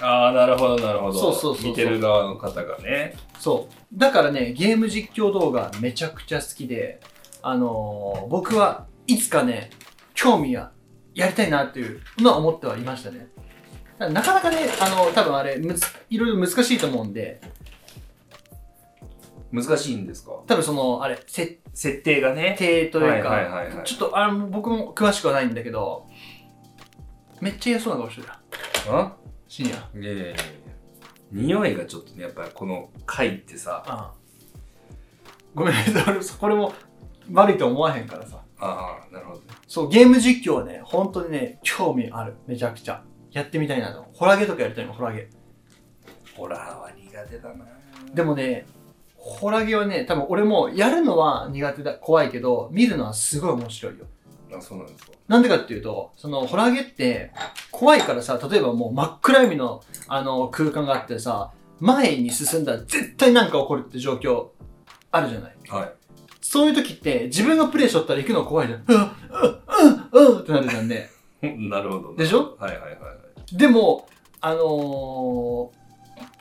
[0.00, 1.18] ああ、なるほど、なるほど。
[1.18, 3.16] そうそうそう見てる側の方がね。
[3.38, 7.00] そうだからねゲーム実況動画めちゃくちゃ好きで
[7.42, 9.70] あのー僕はいつかね
[10.14, 10.72] 興味は
[11.14, 13.28] やりたいなっていうのは思ってはいましたね
[13.98, 17.40] なかなかねあの多分あれむずいろいろ難しいと思うんで
[19.52, 20.32] 難しいんですか？
[20.46, 22.56] 多分そのあれ設設定がね。
[22.58, 26.06] 定というか、はいはいはいはいちょっとあの僕も詳しくはないんだけど
[27.40, 28.28] めっちゃ嫌そうな顔してる
[28.90, 29.16] あ？
[29.46, 30.36] 深夜いやいやいやいや
[31.32, 34.14] 匂いがちょっとね、やっぱりこの貝ってさ、ああ
[35.54, 35.74] ごめん
[36.08, 36.72] 俺これも
[37.32, 39.44] 悪いと思わへんからさああ、なるほどね。
[39.68, 42.34] そう、ゲーム実況はね、本当にね、興味ある。
[42.46, 43.02] めちゃくちゃ。
[43.30, 44.04] やってみたいなと。
[44.14, 45.28] ホラゲとかやりたいの、ホラゲ。
[46.34, 47.66] ホラーは苦手だな
[48.14, 48.66] でもね、
[49.28, 54.06] ホラゲはね、多分俺もやるのは苦手だ、怖いけど、見るのはすごい面白いよ。
[54.56, 55.12] あ、そうなんですか。
[55.28, 57.32] なんでかっていうと、そのホラゲって
[57.70, 64.48] 怖いからさ、例えばもう真っ暗闇のあの空間があってさ、前に進んだら絶対なんか起こるって状況
[65.10, 65.56] あるじゃない。
[65.68, 65.92] は
[66.40, 68.84] そういう時って自分がプレイしとったら行くの怖いじゃん。
[68.88, 71.10] うん、うん、うん、うんってなるじゃんね。
[71.42, 71.46] い。
[71.68, 72.16] なるほど。
[72.16, 72.56] でしょ？
[72.58, 72.96] はいはいはいは
[73.52, 73.56] い。
[73.56, 74.08] でも、
[74.40, 75.78] あのー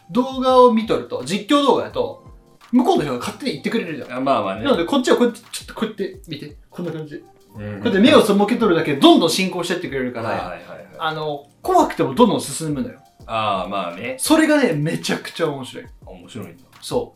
[0.09, 2.23] 動画を見とると、実況動画だと、
[2.71, 4.17] 向こうの人が勝手に言ってくれるじゃん。
[4.17, 4.63] あまあまあね。
[4.63, 7.17] なので、こっちはこうやって、ちょっとこうやって見て、こんな感じ。
[7.17, 7.25] こ
[7.57, 10.87] うん、うやって目を背けとるだけで、どんどん進行してってくれるから、はいはいはいはい。
[10.99, 12.99] あの、怖くてもどんどん進むのよ。
[13.25, 14.17] ああ、まあね。
[14.19, 15.85] それがね、めちゃくちゃ面白い。
[16.05, 16.63] 面白いんだ。
[16.81, 17.15] そ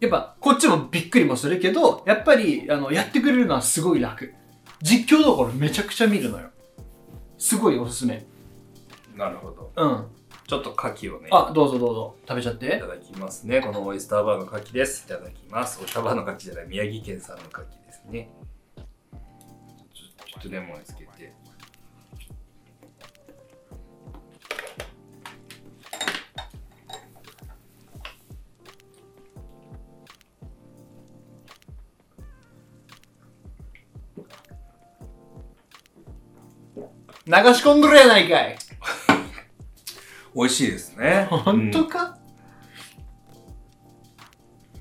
[0.00, 0.04] う。
[0.04, 4.34] やっぱ、こっちもびっくりもするけど、やっぱり、あの、やってくれるのはすごい楽。
[4.82, 6.50] 実況動画俺めちゃくちゃ見るのよ。
[7.38, 8.24] すごいおすすめ。
[9.16, 9.72] なるほど。
[9.76, 10.06] うん。
[10.46, 11.28] ちょっと牡蠣をね。
[11.32, 12.16] あ、どうぞどうぞ。
[12.28, 12.86] 食べちゃっいてた。
[12.86, 13.60] だきますね。
[13.60, 15.04] このオイスターバーの牡蠣です。
[15.04, 15.80] いただきます。
[15.82, 18.30] オイスターバーの牡蠣じゃない、宮城県産の牡蠣ですね。
[18.76, 18.84] ちょ
[20.28, 21.34] ちょっとレモンつけて。
[37.28, 38.56] 流し込んどるやないかい。
[40.36, 41.26] 美味しいですね。
[41.30, 42.16] 本当か、うん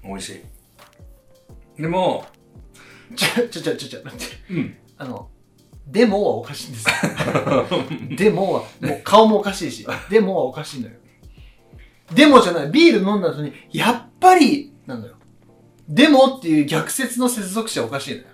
[0.05, 0.43] 美味し
[1.77, 1.81] い。
[1.81, 2.25] でも、
[3.15, 4.25] ちょ、ちょ、ちょ、ちょ、ちょ、待って。
[4.51, 4.77] うん。
[4.97, 5.29] あの、
[5.87, 6.95] でもはおかしいんですよ。
[8.15, 10.93] でもは、もう顔もおかしいし、でもはおかしいのよ。
[12.13, 15.15] でもじゃない、ビール飲んだ後に、やっぱり、なのよ。
[15.89, 18.27] でもっていう逆説の接続詞はおかしいのよ。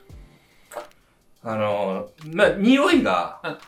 [1.43, 3.59] あの、まあ、匂いが、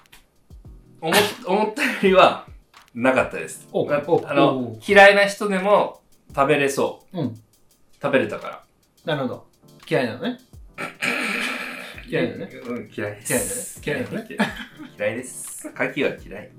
[1.01, 2.47] 思っ思ったよりは、
[2.93, 3.67] なかったです。
[3.71, 6.01] おあのお、嫌いな人でも
[6.35, 7.19] 食べれそう。
[7.19, 7.35] うん。
[8.01, 8.63] 食べれたから。
[9.05, 9.47] なるほど。
[9.89, 10.37] 嫌いなのね。
[12.07, 12.51] 嫌いなのね。
[12.65, 13.81] うん、嫌いです。
[13.83, 14.53] 嫌いだね嫌いだね
[14.97, 15.67] 嫌いです。
[15.69, 16.51] 牡蠣は嫌い。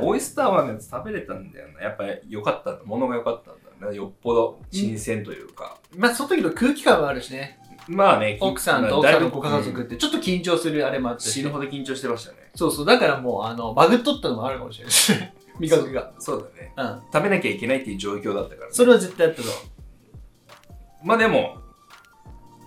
[0.00, 1.82] オイスターはね、食べれたんだよな。
[1.82, 2.80] やっぱり良かったんだ。
[2.84, 5.78] 物が良かったんだなんかよっぽど新鮮というか。
[5.94, 7.58] まあ、その時の空気感もあるしね。
[7.88, 11.50] まあね、奥さんと奥さんのご家族っうんて、ちょっと緊張するあれもあったし死ぬ。
[11.50, 12.38] ほど緊張してましたね。
[12.54, 12.86] そうそう。
[12.86, 15.12] だからもう、あの、バグっとったのもあるかもしれないし。
[15.58, 16.12] 味覚が。
[16.18, 16.72] そうだね。
[16.76, 17.02] うん。
[17.12, 18.72] 食べなきゃいけないっていう状況だったから、ね。
[18.72, 19.50] それは絶対やったぞ。
[21.02, 21.56] まあでも、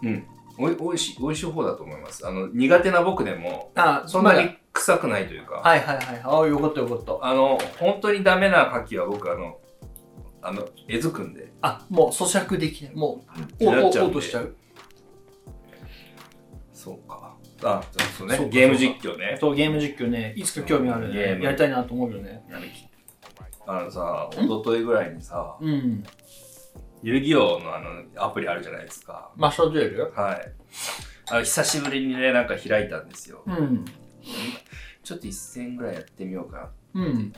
[0.03, 0.25] うん。
[0.57, 2.27] おいしい、おいしい方だと思います。
[2.27, 6.21] あの、苦手な僕でも、あ、そんなに臭くないというか、はいはいはい。
[6.23, 7.17] ああ、よかったよかった。
[7.25, 9.57] あの、本当にダメな牡蠣は僕、あの、
[10.41, 12.95] あの、えずくんで、あ、もう咀嚼できない。
[12.95, 13.23] も
[13.61, 14.55] う、お、お、おとしちゃう？
[16.79, 17.35] そうか。
[17.61, 17.83] あ、
[18.17, 19.37] そうねゲーム実況ね。
[19.37, 21.43] そう、ゲーム実況ね、いつか興味あるね。
[21.43, 22.41] やりたいなと思うよね。
[23.67, 26.01] あのさ、一昨日ぐらいにさ、うん。
[27.03, 29.29] 遊戯王のあの、アプリあるじゃないですか。
[29.35, 30.13] マスターデュエル？
[30.15, 30.53] はい。
[31.31, 33.43] あの久しぶりにね、なんか開いたんですよ。
[33.45, 33.83] うん。
[35.03, 37.01] ちょっと一戦ぐらいやってみようかな。
[37.01, 37.33] うん。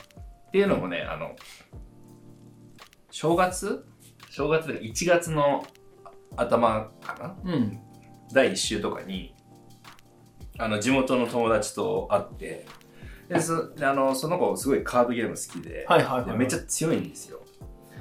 [0.47, 1.35] っていうのもね、あの、
[3.09, 3.87] 正月？
[4.29, 5.65] 正月で1月の
[6.37, 7.51] 頭かな？
[7.51, 7.79] うん。
[8.33, 9.33] 第1週とかに、
[10.57, 12.65] あの、地元の友達と会って、
[13.31, 16.31] でそであのその子すごいカードゲーム好きで、はいはいはい。
[16.31, 17.39] でめっちゃ強いんですよ。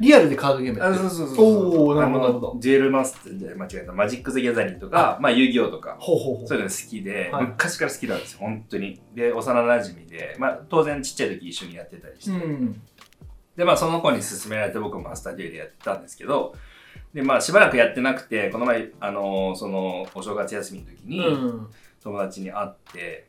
[0.00, 1.08] リアルでカードゲームやってる。
[1.10, 6.48] そうそうおーなるほどあのなるほどデュエルマスターで間違えた、マジック・ザ・ギャザリングとか、まあ遊戯王とか、ほうほうほう。
[6.48, 9.00] そういうの好きで、はい昔から好きなんですよ、本当に。
[9.14, 12.82] で、幼馴染で、まあ当然ちっちゃい時一緒にやってたりして、うん。
[13.56, 16.56] で、まあその子に勧められて僕もマスターデュエルやってたんですけど、
[17.14, 21.68] で、まあしばらくやってなくて、この前、あのーそのお正月休みの時にうん。
[22.02, 23.28] 友達に会って、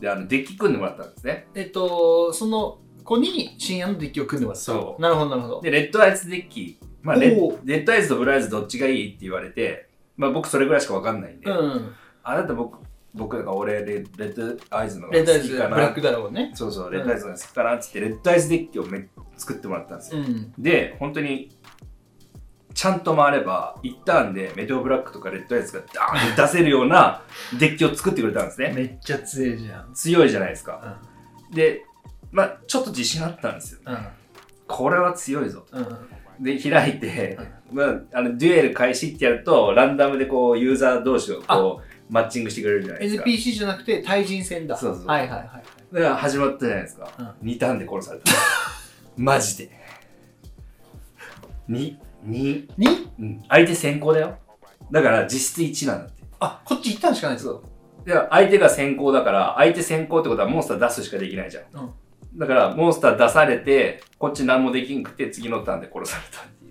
[0.00, 1.46] で、あの、デッキ組んでもらったんですね。
[1.54, 4.64] えっと、その子に深夜のデッキを組んでもらった。
[4.64, 5.60] そうなるほどなるほど。
[5.60, 11.94] で、レッドアイズデッキ、まあレおッ、レッドアイズとブルーアイズどっちがいいって言われて、まあ僕それぐらいしかわかんないんで、うん。
[12.22, 12.78] あなた僕、
[13.14, 16.00] 僕が俺レ、レッドアイズのがレッドアイズ、好きかなブラック。
[16.00, 16.52] ダラゴンね。
[16.54, 20.20] そうそう、んレッドアイズが好きかなって言って、レッドアイズデッキをめ作ってもらったんですよ。
[20.20, 20.52] うん。
[20.58, 21.50] で、本当に、
[22.76, 27.22] ちゃんと回れば、一ターンでメテオブラックとかレッドアイズがダーンって出せるような
[27.58, 28.72] デッキを作ってくれたんですね。
[28.76, 29.94] めっちゃ強いじゃん。
[29.94, 30.98] 強いじゃないですか。
[31.54, 31.86] で、
[32.30, 33.80] まあちょっと自信あったんですよ。
[33.86, 34.06] うん。
[34.68, 35.78] これは強いぞと。
[35.78, 36.44] うん。
[36.44, 37.38] で、開いて、
[37.72, 43.24] まあ、あの、デュエル開始ってやると、ランダムでこう、ユーザー同士をこう、マッチングしてくれるじゃないですか。
[43.24, 44.76] NPC じゃなくて対人戦だ。
[44.76, 45.94] そうそうはいはいはい。
[45.94, 47.34] だから始まったじゃないですか。
[47.42, 48.32] 2ターンで殺された。
[49.16, 49.70] マジで。
[51.70, 52.86] 2、2、に
[53.18, 53.42] うん。
[53.48, 54.38] 相手先行だよ。
[54.90, 56.24] だから実質1なんだって。
[56.40, 57.62] あ、こっち一旦しかないぞ。
[58.04, 61.64] で、相手が先行だから、相手先行ってことはモンスター出すしかできないじゃん。
[61.74, 61.90] うん
[62.36, 66.68] だから、モンスター出されて、こっち何もできんくて、次のターンで殺されたってい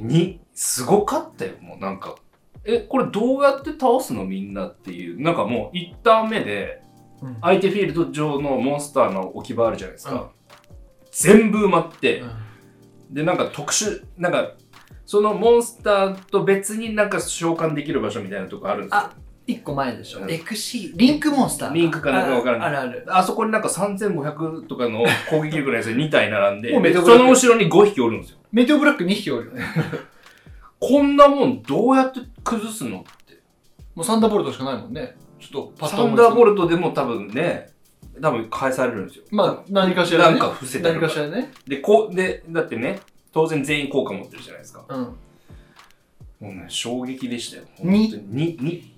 [0.00, 0.04] う。
[0.06, 0.38] に ?2?
[0.54, 2.14] すごかったよ、もうなんか。
[2.64, 5.20] え、これどうやって倒すのみんなっていう。
[5.20, 6.80] なんかもう、1ターン目で、
[7.22, 10.14] うん相手フィールド上のモンスターの置き場あるじゃないですか。
[10.14, 10.28] うん
[11.10, 12.30] 全部埋まって、うん
[13.10, 14.52] で、なんか特殊、なんか、
[15.06, 18.98] そのモンスターと別になんか召喚できる場所みたいなとこあるんですよ。
[18.98, 19.10] あ
[19.46, 20.20] 一個前でしょ。
[20.20, 21.72] うんエクシー、リンクモンスター。
[21.74, 23.04] リンクかなんかわからないあるある。
[23.08, 28.38] あそこになんか3500とかの攻撃力のやつ2体並んで、その後ろに5匹おるんですよ。
[28.52, 29.62] メテオブラック2匹おるよね。
[30.80, 33.40] こんなもんどうやって崩すのって。
[33.94, 35.16] もうサンダーボルトしかないもんね。
[35.38, 37.68] ちょっとパッとサンダーボルルトでも多分ね、
[38.20, 39.24] 多分返されるんですよ。
[39.30, 40.30] まあ、何かしらね。
[40.32, 41.52] なんか伏せてる何かしらね。
[41.66, 43.00] で、こう、で、だってね、
[43.32, 44.84] 当然全員効果持ってるじゃないですか。
[44.88, 44.98] うん。
[45.02, 45.16] も
[46.40, 47.64] うね、衝撃でしたよ。
[47.80, 48.10] に？
[48.10, 48.94] 本当に、に、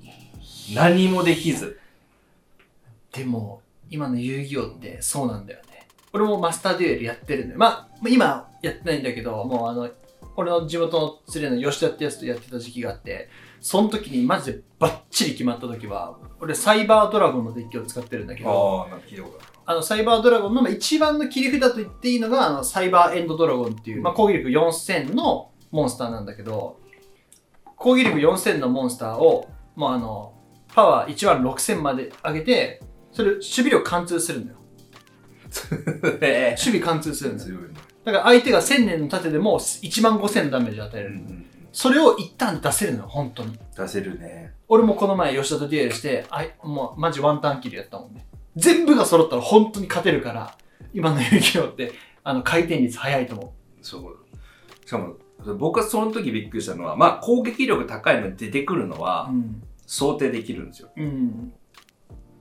[0.74, 1.78] 何もできず。
[3.12, 5.86] でも、今の遊戯王ってそうなんだよね。
[6.12, 7.58] 俺もマスターデュエルやってるんだよ。
[7.58, 9.88] まあ、今やってないんだけど、もうあの、
[10.34, 18.50] 俺の地元の連れの吉田ってやつとやってた時期があって、その時にマジでバッチリ決まった時は、俺サイバードラゴンのデッキを使ってるんだけど、
[19.64, 26.78] あの、サイバードラゴンのまあ一番の切り札と言っていいのが、あの、サイバーエンドドラゴンっていう、まあ、攻撃力4000のモンスターなんだけど、
[27.76, 30.34] 攻撃力4000のモンスターを、もうあの、
[30.68, 34.58] パワー1万6000まで上げて、それ、守備力貫通するんだよ。
[36.20, 37.50] え守備貫通するんだよ。
[37.50, 37.74] 強いね。
[38.04, 41.08] だから相手が1000年の盾でも1万5000のダメージ与える。
[41.08, 41.46] うんうん。
[41.76, 43.58] それを一旦出せるのよ、本当に。
[43.76, 44.54] 出せるね。
[44.66, 48.24] 俺もこの前吉田とデュエルして、あいもうマジワンタンキルやったもんね。
[48.56, 50.56] 全部が揃ったら本当に勝てるから、
[50.94, 51.92] 今の遊戯王って、
[52.24, 53.52] あの、回転率早いと思
[53.82, 54.16] そう。
[54.86, 55.16] しかも、
[55.58, 59.02] 僕はその時びっくりしたのは、まあ攻撃力高いの出てくるのう。
[59.02, 59.62] はうん。
[59.84, 60.88] 想定できるんですよ。
[60.96, 61.52] うん。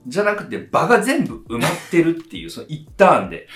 [0.06, 3.48] じゃなくて場が全部埋まってるっていう、その一ターンで。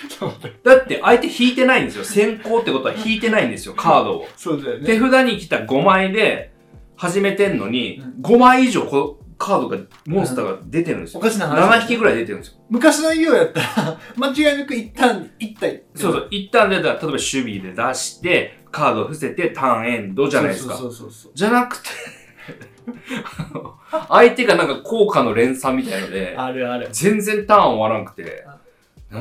[0.63, 2.03] だって相手引いてないんですよ。
[2.03, 4.27] 先行ってことは引いてないんですよ、カードを。
[4.35, 6.51] そうだよ手札に来た5枚で
[6.95, 11.19] 始めてんのにうん、5枚以上こカードが、モンスターが出てるんですよ。
[11.19, 12.59] おかしな話7匹ぐらい出てるんですよ。
[12.69, 15.81] 昔の遊戯王やったら、 間違いなく一旦、一体。
[15.95, 16.27] そうそう。
[16.29, 20.75] 一旦出たら、例えば守備で出して、カードを伏せて、ターンエンドじゃないですか。
[20.75, 21.31] そうそうそうそう。
[21.33, 21.89] じゃなくて、
[24.07, 26.89] 相手がなんか効果の連鎖みたいので、あるある。
[26.91, 28.45] 全然ターン終わらんくて、
[29.09, 29.19] な、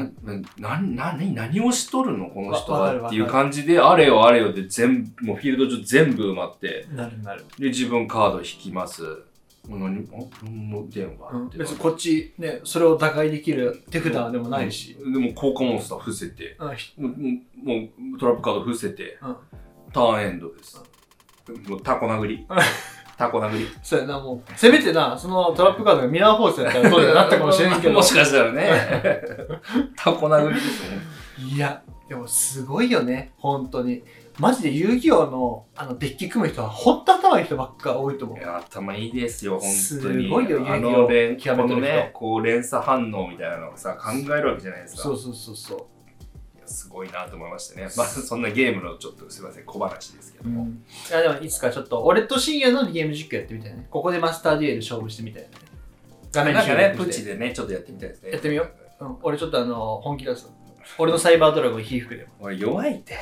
[0.58, 7.44] な、な、な、何をしとるのこの人はっていう感じで、あれよあれよで全部、もうフィールド上全部埋まって、なるなる。
[7.58, 9.02] で、自分カード引きます。
[9.68, 11.58] 何、あ、もう電話って。
[11.58, 14.96] 別にこっち、ね、それを打開できる手札でもないし。
[14.96, 19.36] でも効果モンスター伏せて、うんひもうもうトラップカード伏せて、うん
[19.92, 20.80] ターンエンドです。
[21.68, 22.46] もうタコ殴り。
[23.20, 23.68] タコ殴り。
[23.82, 24.40] そうやな、もう。
[24.56, 27.92] せめてな、そのトラップカードがミラーフォースやったら そうになったかもしれんけど。
[27.94, 28.70] もしかしたらね。
[29.94, 30.98] タコ殴りですね。
[31.54, 34.02] いや、でもすごいよね、本当に。
[34.38, 38.40] マジで遊戯王のあのデッキ組む人は本当頭いい人ばっか多いと思うい。
[38.40, 39.72] や、頭いいですよ、本当に。
[39.74, 45.02] すごいよあ遊戯王の連、このね、こう連鎖反応みたいなのをさ、考えるわけじゃないですか。
[45.02, 45.84] そうそうそうそいや
[46.70, 47.88] すごいなと思いましたね。
[47.96, 50.44] まあ、 そんなゲームのちょっとすいません、小話ですけう。
[50.44, 50.66] ども。
[50.66, 53.86] いやでもいつかちょっと、俺と深夜のゲーム実況やってみたいね。
[53.90, 55.54] ここでマスターデュエル勝負してみたいなね。
[56.32, 58.30] 画面なんかね、プチでね、ちょっとやってみたいですね。
[58.30, 58.68] やってみよ
[59.00, 59.04] う。
[59.04, 60.48] うん、俺ちょっとあの、本気出す。
[60.98, 62.30] 俺のサイバードラゴン火吹くでも。
[62.40, 63.16] 俺弱いって。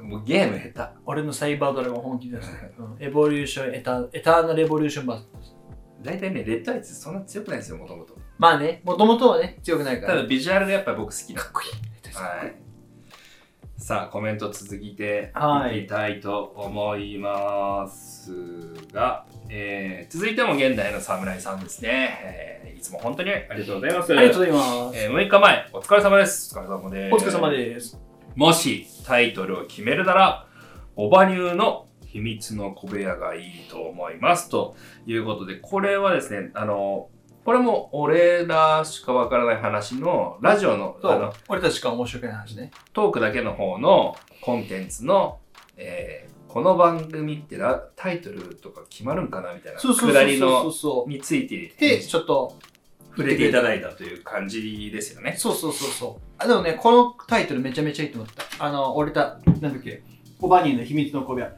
[0.00, 0.92] もうゲーム下手。
[1.04, 2.50] 俺のサイバードラゴン本気出す。
[2.78, 5.28] うん、エボリューション、エタエターナルエボリューションバース。
[6.02, 8.19] 大体ね、レッドアイツそんな強くないんですよ、もともと。
[8.40, 10.14] まあね、もともとはね、強くないから。
[10.14, 11.42] ただビジュアルがやっぱり僕好きな。
[11.42, 12.14] かっこいい。
[12.14, 12.54] はい。
[13.76, 18.32] さあ、コメント続いてはいいきたいと思います
[18.94, 24.16] が、えー続いても現代の侍さんですね、えーいつも本当にありがとうございます。
[24.16, 24.52] ありがとうござい
[24.88, 24.98] ます。
[24.98, 26.56] えー6日前、お疲れ様です。
[26.56, 27.14] お疲れ様です。
[27.14, 28.00] お疲れ様です。
[28.36, 30.46] もしタイトルを決めるなら、
[30.96, 34.48] オバニューの秘密の小部屋がいいと思います。
[34.48, 34.76] と
[35.06, 37.10] いうことで、これはですね、あの、
[37.50, 42.70] これも俺らしかわからない話のラジオのあの俺たちが面白くない話ね。
[42.92, 45.40] トークだけの方のコンテンツの、
[45.76, 51.70] えーこの番組ってなタイトルとか決まるんかなみたいなそうそうくだりそうそうのそについてう。
[51.76, 52.56] で、ちょっと、
[53.10, 55.34] 触れていただいたという感じですよね。
[55.36, 56.22] そうそうそうそう。
[56.38, 58.64] あ、でもね、このタイトルめちゃめちゃいいと思った。
[58.64, 60.02] あの、俺た、なんだっけ、
[60.40, 61.52] オバニーの秘密の小部屋。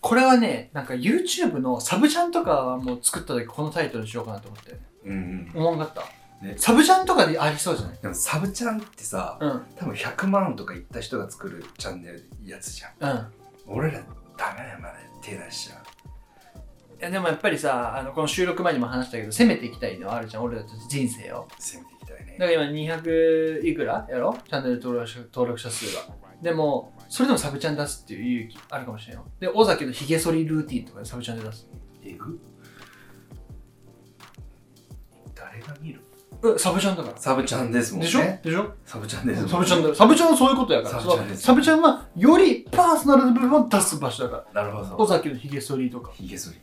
[0.00, 4.89] これはね、なんか YouTube のサブチャンとかも作った時このタイトルにしようかなと思って。
[5.04, 6.02] うんうん、思わんかった。
[6.46, 7.98] ねサブチャンとかでありそうじゃない？
[8.00, 9.62] でもサブチャンってさ、うん。
[9.76, 13.10] 多分100万とかいった人が作るチャンネルやつじゃん。
[13.10, 13.26] うん。
[13.66, 14.00] 俺ら
[14.36, 16.98] ダメだよまだ手出しちゃう。
[16.98, 21.48] いやでもやっぱりさ、あの、この収録前にも話したけど、攻めていきたいのはあるじゃん、俺たち人生を。
[21.58, 22.46] 攻めていきたいねだ。
[22.46, 24.06] から今200いくら？
[24.10, 26.02] やろチャンネル登録者登録者数が。
[26.42, 29.30] でも、それでもサブチャン出すっていう勇気あるかもしれないよ。
[29.40, 31.68] で、尾崎のヒゲ剃りルーティンとかでサブチャンで出す。
[32.04, 32.40] えぐ？
[35.80, 36.00] 見る
[36.42, 37.16] うん、サブチャンだから。
[37.18, 38.06] サブチャンですもんね。
[38.06, 38.20] でしょ？
[38.42, 38.72] でしょ？
[38.86, 39.50] サブチャンですもんね。
[39.52, 39.94] サブチャンだよ。
[39.94, 41.00] サブチャンはそういうことやから。
[41.00, 44.62] サブチャンですサブチャンは、よりパーソナルな部分を出す場所だから。
[44.62, 44.96] なるほど。
[44.96, 46.12] 尾崎のヒゲ剃りとか。
[46.14, 46.58] ひげ剃り。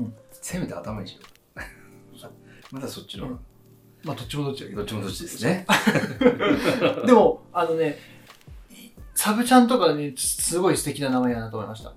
[0.00, 1.20] うんせめて頭にしよ
[1.56, 1.60] う。
[2.74, 3.40] まだそっちの、うん
[4.02, 4.78] まあ、どっちもどっちだけど。
[4.78, 5.66] どっちもどっちですね。
[7.06, 7.98] でも、あのね、
[9.14, 11.92] サブチャンとかね、すごい素敵な名前だなと思いました。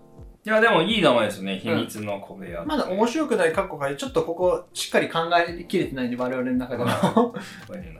[0.45, 1.57] いや、でもいい名前ですよね。
[1.57, 2.63] 秘密の小部屋。
[2.65, 7.33] まだ面白くない過去がちょっとここしっかり考えきれてないんで、我々の中でも。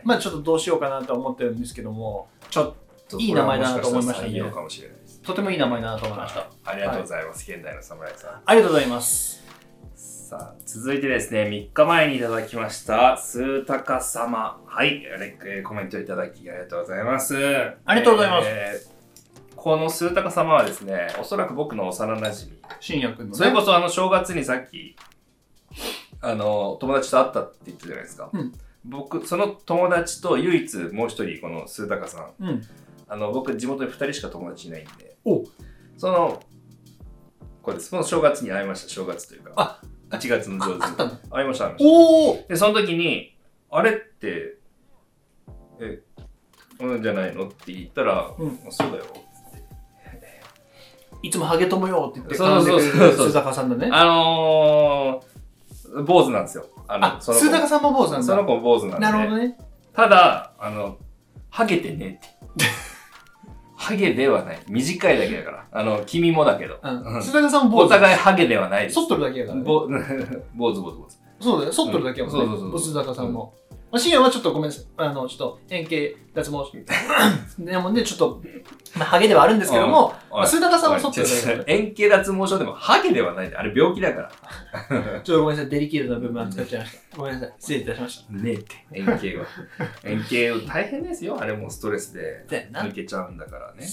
[0.04, 2.76] まあちょっとどうしようかなとは思ってるんですけども、ちょ
[3.08, 5.22] といい名前だなと思いましたねこれはもしかもしれないです。
[5.22, 6.48] とてもいい名前だなと思いました。
[6.66, 7.52] ありがとうございます。
[7.52, 8.42] 現代の侍さん。
[8.46, 9.44] ありがとうございます。
[9.96, 14.60] さあ、続いてですね、3日前にいただきました、スータカ様。
[14.66, 15.04] はい、
[15.64, 17.38] コメントいただきありがとうございます。
[17.86, 18.93] ありがとうございますえー
[19.64, 22.52] このスータカ様はですね、おそらく僕の幼馴染
[22.82, 23.38] 信也くんのね。
[23.38, 24.98] それこそあの正月にさっき、
[26.20, 28.30] あの、友達と会ったって言ったじゃないですか。
[28.34, 28.54] うん
[28.84, 32.44] 僕、その友達と唯一もう一人、このスータカさん。
[32.44, 32.62] うん。
[33.08, 35.16] あの、僕、地元に二人しか友達いないんで。
[35.24, 35.46] お
[35.96, 36.44] その、
[37.62, 37.90] これです。
[37.90, 39.54] この正月に会いました、正月というか。
[39.56, 41.20] あ1月の上旬。
[41.32, 41.90] 会いました、会いました。
[41.90, 43.38] おおで、その時に、
[43.72, 44.58] あれって、
[45.80, 46.02] え、
[46.82, 47.48] うんじゃないの？
[47.48, 49.06] って言ったら、うんそうだよ。
[51.24, 53.90] いつもハゲ友よって言ってそうそうそうそう須坂さんだね。
[53.92, 56.66] あのー、坊主なんですよ。
[56.88, 58.24] あの、あ、その子須坂さんも坊主なんだ。
[58.28, 59.00] その子も坊主なんで。
[59.00, 59.58] なるほどね。
[59.94, 60.98] ただ、あの、
[61.50, 62.66] ハゲてねって。
[63.78, 64.60] ハゲではない。
[64.68, 65.66] 短いだけだから。
[65.72, 66.78] あの、君もだけど。
[66.84, 67.02] うん。
[67.02, 67.90] うん須坂さんも坊お主。
[67.92, 68.96] 互いハゲではないです。
[68.96, 69.64] 剃っとるだけやからね。
[69.64, 69.88] ぼ
[70.56, 71.18] 坊主坊主坊主。
[71.40, 71.72] そうだよ。
[71.74, 72.46] 剃っとるだけやもんね。
[72.46, 73.54] そうそうそう須坂さんも。
[73.94, 74.86] まあ、深夜はちょっとごめんなさい。
[74.98, 76.58] あの、ちょっと円形脱毛。
[77.64, 78.42] でもね、ちょっと、
[78.98, 85.22] まあ、ハゲではあるんですけども、まあ、おい数高さんも剃おいってるだけで円形脱毛症でもハゲではないあれ病気だから。
[85.22, 85.70] ちょっとごめんなさい。
[85.70, 87.18] デリケートな部分は使っちゃいました。
[87.18, 87.54] ごめんなさい。
[87.60, 88.34] 失礼いたしました。
[88.34, 89.46] ねえって、円形は。
[90.06, 92.48] 円形大変ですよ、あれもストレスで。
[92.74, 93.88] 抜けちゃうんだからね。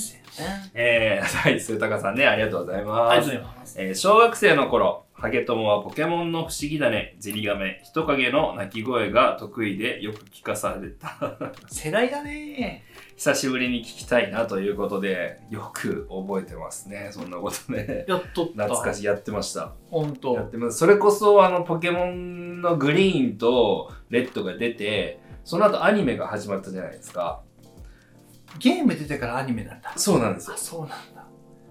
[0.73, 3.11] えー、はい、数高さんね、ありがとうございます。
[3.11, 3.77] ありがとうございます。
[3.79, 11.37] えー小学生の頃、ハゲ友はポケモンの不思議種、ゼニガメ、人影の鳴き声が得意でよく聞かされた。
[11.69, 12.83] 世代だね
[13.17, 18.07] 久しぶりに聞きたいなということで、よく覚えてますね、そんなことね。
[18.09, 18.63] やっとった。
[18.63, 19.75] 懐かしい、やってました。
[19.91, 20.43] ほんとや。
[20.43, 20.79] ってます。
[20.79, 27.43] それこそ、あの、ポケモンのグリーンとレッドが出て、その後アニメが始まったじゃないですか。
[28.59, 29.93] ゲーム出てからアニメなんだ。
[29.97, 30.59] そうなんですよあ、。
[30.59, 30.97] そうなんだ。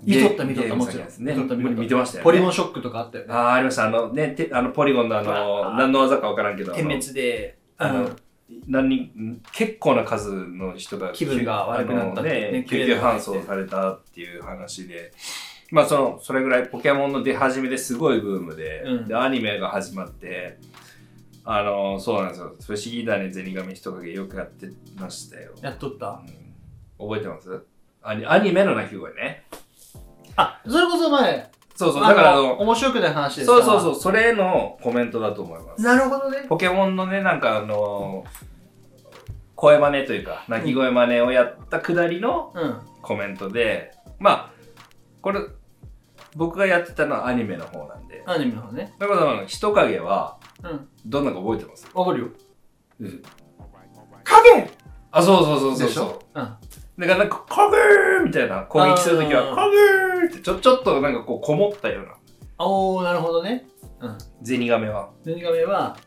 [0.04, 1.14] 見とった見とったもちろんね。
[1.20, 2.24] 見とった見とった見てましたよね。
[2.24, 3.34] ポリゴンショックとかあったよね。
[3.34, 3.86] ああ、ありました。
[3.88, 8.16] あのね、てあのポリゴンのああの、ー何の技かわからんけど、点滅で、あのうん
[8.68, 15.12] 何人、ん結構な数の人が気分が悪くなったねね、救急搬送されたっていう話で、
[15.70, 20.58] まあその、それぐらいポケモンの出始めですごいブームで、うんで、アニメが始まって、
[21.46, 22.56] あの、そうなんですよ。
[22.66, 24.70] 不思議だね、ゼニガメ人影よくやって
[25.00, 25.52] ましたよ。
[25.62, 26.24] やっとった。
[27.00, 27.62] うん、覚えてます？
[28.02, 29.44] アニアニメの鳴き声ね。
[30.42, 35.84] あ、それこそ前、そうそう、だからああのの、面白くない話ですそうそうそうう、それのコメントだと思います。
[35.84, 36.46] なるほどね。
[36.48, 38.24] ポケモンのね、なんかあの
[39.56, 42.82] 声真似というか、鳴き声真似をやったくだりのうん。
[43.02, 44.52] コメントで、まあ、
[45.22, 45.42] これ、
[46.36, 48.24] 僕がやってたのはアニメの方なんで。
[48.26, 48.94] アニメの方ね。
[49.00, 50.88] だから、人影は、うん。
[51.06, 51.88] どんなか覚えてます？
[51.94, 52.28] わかるよ。
[53.02, 53.24] うん
[54.24, 54.70] 影
[55.12, 56.22] あ、そうそうそうそうそでしょ？
[56.36, 56.56] うん。
[57.00, 57.08] う。
[57.08, 62.16] だからなんか、カグーみたいな攻撃するときは、あーカグーってちょ、ちょっとなんかこう、こもったような。
[62.60, 63.68] おー、なるほどね。
[64.02, 64.18] うん。
[64.42, 65.10] ゼニガメは。
[65.24, 65.98] ゼニガメは、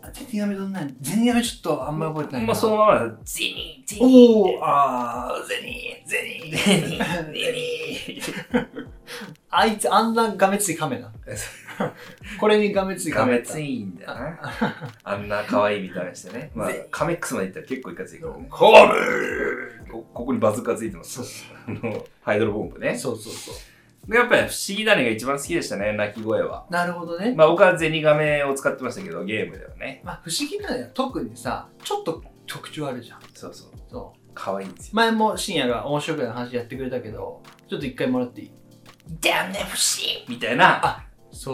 [0.00, 0.96] あゼニガメどんなん？
[1.00, 2.46] ゼニガメちょっとあんまり覚えてないな。
[2.48, 7.52] まあ、そのまま、ゼニゼニおー、あー、ゼニゼニゼニゼ
[8.14, 8.20] ニ
[9.50, 11.12] あいつあんながめついカメな。
[12.40, 14.38] これにがめついカカメメついんだよな。
[15.04, 16.50] あんな可愛い見た目してね。
[16.54, 18.46] まあ、カメックスまでいったら結構いかついからね。
[18.50, 21.44] カメこここにバズーカついてます。
[21.66, 22.96] あの、ハイドロボンプね。
[22.96, 23.54] そうそうそう。
[24.10, 26.66] でやっぱり不思議種が一番好きでしたね、鳴き声は。
[26.70, 27.34] なるほどね。
[27.36, 30.00] まあ僕はゼニガメを使ってましたけど、ゲームではね。
[30.04, 33.20] まあ、不思議なのは特にさ、ちょっと特徴あるじゃん。
[33.34, 33.70] そうそう。
[33.90, 34.30] そう。
[34.34, 34.92] 可愛いんですよ。
[34.94, 38.52] 前も深夜が面白くない話やってくれたけど、ちょっと一回もらっていい？
[39.20, 41.04] ダメ不思議みたいなあ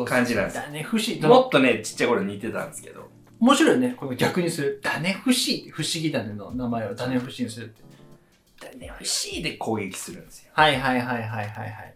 [0.07, 1.21] 感じなんですよだね、不思議。
[1.21, 3.11] もっとね、ちっちゃい頃似てたんですけど。
[3.41, 3.95] 面白いよね。
[3.97, 4.81] これ逆にする。
[4.83, 5.71] だね不思議。
[5.71, 7.83] 不思議だねの名前をだね不思議にするって。
[8.61, 10.51] ダメ不思議で攻撃するんですよ。
[10.55, 11.95] はいはいはいはいはいはい。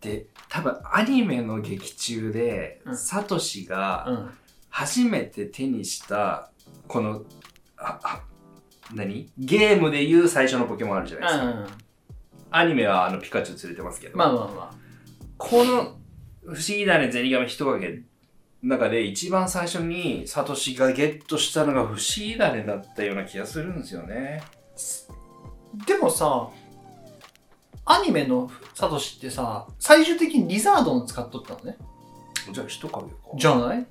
[0.00, 4.30] で、多分アニメの劇中でう、んサトシが、うん。
[4.70, 6.50] 初めて手にした
[6.86, 7.22] この
[7.78, 8.22] ああ
[8.94, 9.30] 何？
[9.38, 11.66] ゲームでいう最初のポケモンあるじゃないですか、うん。
[12.50, 14.74] アニメはあのピカチュウ連れてますけど、まあまあま
[15.38, 15.97] この
[16.48, 17.94] 不思議だねゼニガメ人影の
[18.62, 24.42] 中で一番最初にサトシがゲットしたのが不思議だねだったような気がするんですよね。
[24.42, 25.84] あ。
[25.86, 26.48] でもさ、
[27.84, 31.76] アニメのサトシってさ、最終的にリザードン使っとったのね。
[32.50, 33.78] じゃあ人影かじゃない？
[33.78, 33.88] だか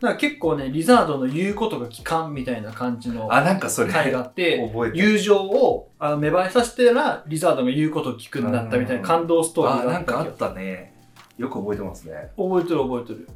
[0.00, 5.04] ら結構ね、リザードンの言うことが聞かんみたいな感じのあなんかそれ回があって、覚えてる。
[5.12, 10.97] 友情をあの芽生えさせてたら、リザードンが言うことを聞くんだったみたいな感動ストーリーあがあったけどなんかあったね
[11.38, 13.28] よく覚えてますね覚えてる覚えてる。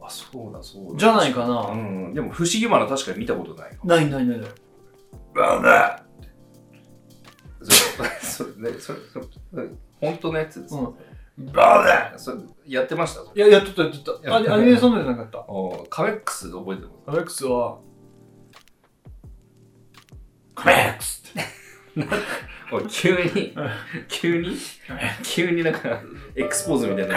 [0.00, 4.50] あそうだそうだじゃないかなうんうんでも不思議マナ確かに見たことないないないないない。
[5.34, 6.04] なんだ
[7.62, 8.98] それ、それ、ね、それ、
[9.52, 9.68] それ、
[10.00, 10.74] 本当のやつです。
[10.74, 10.94] うん
[11.52, 13.20] バーだそれ、やってました？
[13.32, 14.34] いや、やっとったやっとった。
[14.36, 15.38] アニアニメーションじゃなかった？
[15.48, 17.10] おカメックス覚えてます？
[17.10, 17.78] アレックスは、
[20.56, 21.40] カメックスって。
[22.72, 23.70] おい急にうん、
[24.08, 24.56] 急に、
[25.22, 26.02] 急になんか、
[26.34, 27.16] エクスポーズみたいな。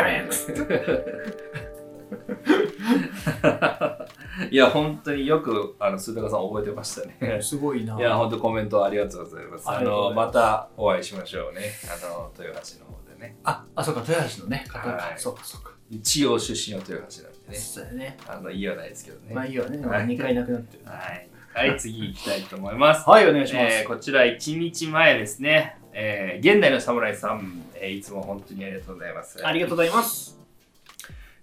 [4.49, 7.41] いや、本当によく、あの、鈴高さん覚えてましたね。
[7.41, 7.97] すごいな。
[7.97, 9.70] いや、本当コメントありがとうございます。
[9.70, 11.72] あの、またお会いしましょうね。
[11.86, 13.38] あの、豊橋の方でね。
[13.43, 14.89] あ、あ、そうか、豊橋のね、方か。
[14.89, 15.72] はいそうか、そうか。
[15.89, 17.56] 一応出身は豊橋なんでね。
[17.56, 18.18] そうだよね。
[18.28, 19.34] あの、家はないですけどね。
[19.34, 19.86] まあいいよね。
[19.86, 20.84] はい2回なくなってる。
[20.86, 21.31] はい。
[21.54, 23.08] はい、次行きたいと思います。
[23.10, 23.76] はい、お願いします。
[23.78, 29.45] えーこちら1日前ですね、えー現代の侍さん、えーいつも本当にありがとうございます。
[29.45, 30.38] ありがとうございます。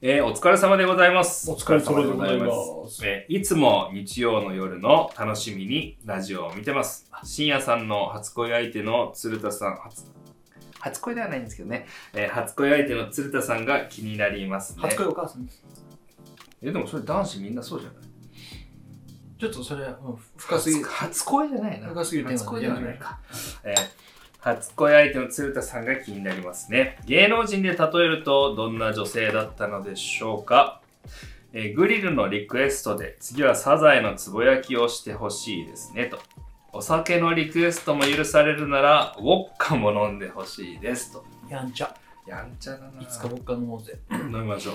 [0.01, 1.51] えーお疲れ様でございます。
[1.51, 2.47] お疲れ様でございま
[2.89, 7.11] すえーいつも日曜の夜の楽しみにラジオを見てます。
[7.25, 10.05] 深夜さんの初恋相手の鶴田さん、初
[10.81, 14.83] 初恋ではないんですけどね、えー初恋相手の鶴田さんが気になりますね。
[14.83, 15.63] 初恋お母さんです。
[16.63, 18.08] えでもそれ男子みんなそうじゃない？
[19.39, 19.95] ちょっとそれ、うん
[20.37, 20.85] 深すぎる。
[20.85, 21.89] 初恋じゃないな。
[21.89, 23.19] 深すぎる初恋ではないか。
[23.65, 24.09] えー
[24.41, 26.99] 初恋相手の鶴田さんが気になりますね。
[27.07, 27.77] 芸能人で例え
[28.07, 30.81] るとどんな女性だったのでしょうか、
[31.53, 36.21] えーグリルのリクエストで次はサザエのつぼ焼きをしてほしいですねと。
[36.73, 41.25] お酒のリクエストも許されるならウォッカも飲んでほしいですと。
[41.51, 41.97] やんちゃ。
[42.27, 43.03] やんちゃだな。
[43.03, 43.99] いつか僕から飲もうぜ。
[44.13, 44.75] 飲みましょう。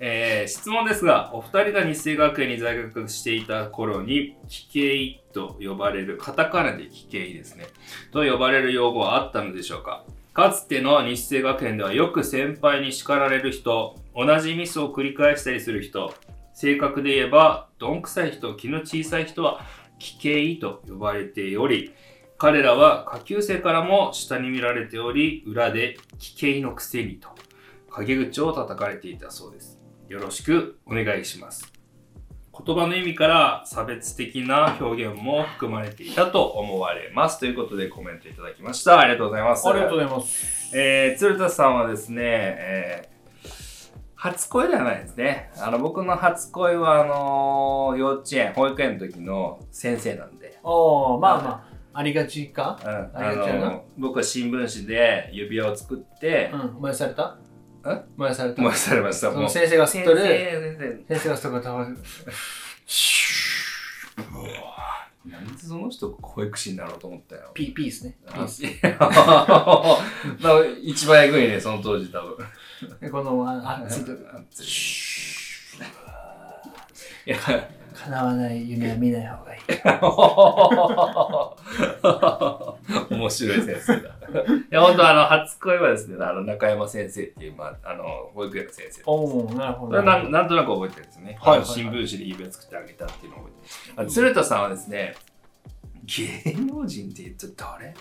[0.00, 7.66] えー質問ですが、お二人が日生学園に在学していた頃に、奇形と呼ばれる、カタカナで奇形ですね、
[8.12, 10.04] と呼ばれる用語はあったのでしょうか。
[10.32, 16.14] かつての日生学園ではよく先輩に叱られる人、同じミスを繰り返したりする人、
[16.54, 19.60] 正確で言えば、どんくさい人、気の小さい人は、
[19.98, 21.92] 奇形と呼ばれており、
[22.36, 27.30] 彼らは下級生からも下に見られており、裏で奇形のくせにと、
[27.90, 29.67] 陰口を叩かれていたそうです。
[30.08, 31.70] よろしくお願いします。
[32.66, 37.38] 言葉の意味から差別的な表現も含まれていたと思われます。
[37.38, 38.98] ということでコメントいただきました。
[38.98, 39.68] ありがとうございます。
[39.68, 40.76] ありがとうございます。
[40.76, 43.18] えー、鶴田さんはですね、えー
[44.20, 45.48] 初恋ではないですね。
[45.58, 52.80] あの、僕の初恋は、あの幼稚園、保育園の時の先生なんで、おー、まあまあ、ありがちか？
[52.82, 57.38] うん、あありがちやなの僕は新聞紙で指輪を作ってう、ん、燃やされた？
[57.86, 58.04] え？
[58.16, 59.30] 燃やされた燃やされました。
[59.30, 60.28] もうその先生が吸っとる、先
[61.08, 61.96] 生、先生が吸っとるたまに。
[65.30, 67.50] なんでその人保育士になろうと思ったよ。
[67.52, 68.16] ピー、ピーですね。
[68.26, 68.62] ピース。
[70.82, 72.36] 一番えぐいね、その当時多分。
[73.00, 74.26] でこの、あ、あついとる。
[77.26, 77.36] いや、
[78.04, 79.60] 叶わない夢は見ない方がいい。
[83.14, 84.08] 面白い先生だ。
[84.70, 89.02] いや、本当あの、初恋はですね、あの、中山先生っていう、まあ、あの、保育園の先生。
[89.06, 90.02] おー、なるほど。
[90.02, 91.38] なんなんとなく覚えてるんですね。
[91.40, 93.50] はい新聞紙で指輪作ってあげたっていうのを覚
[94.02, 95.16] えて鶴田さんはですね、
[96.04, 97.94] 芸能人って言うと誰？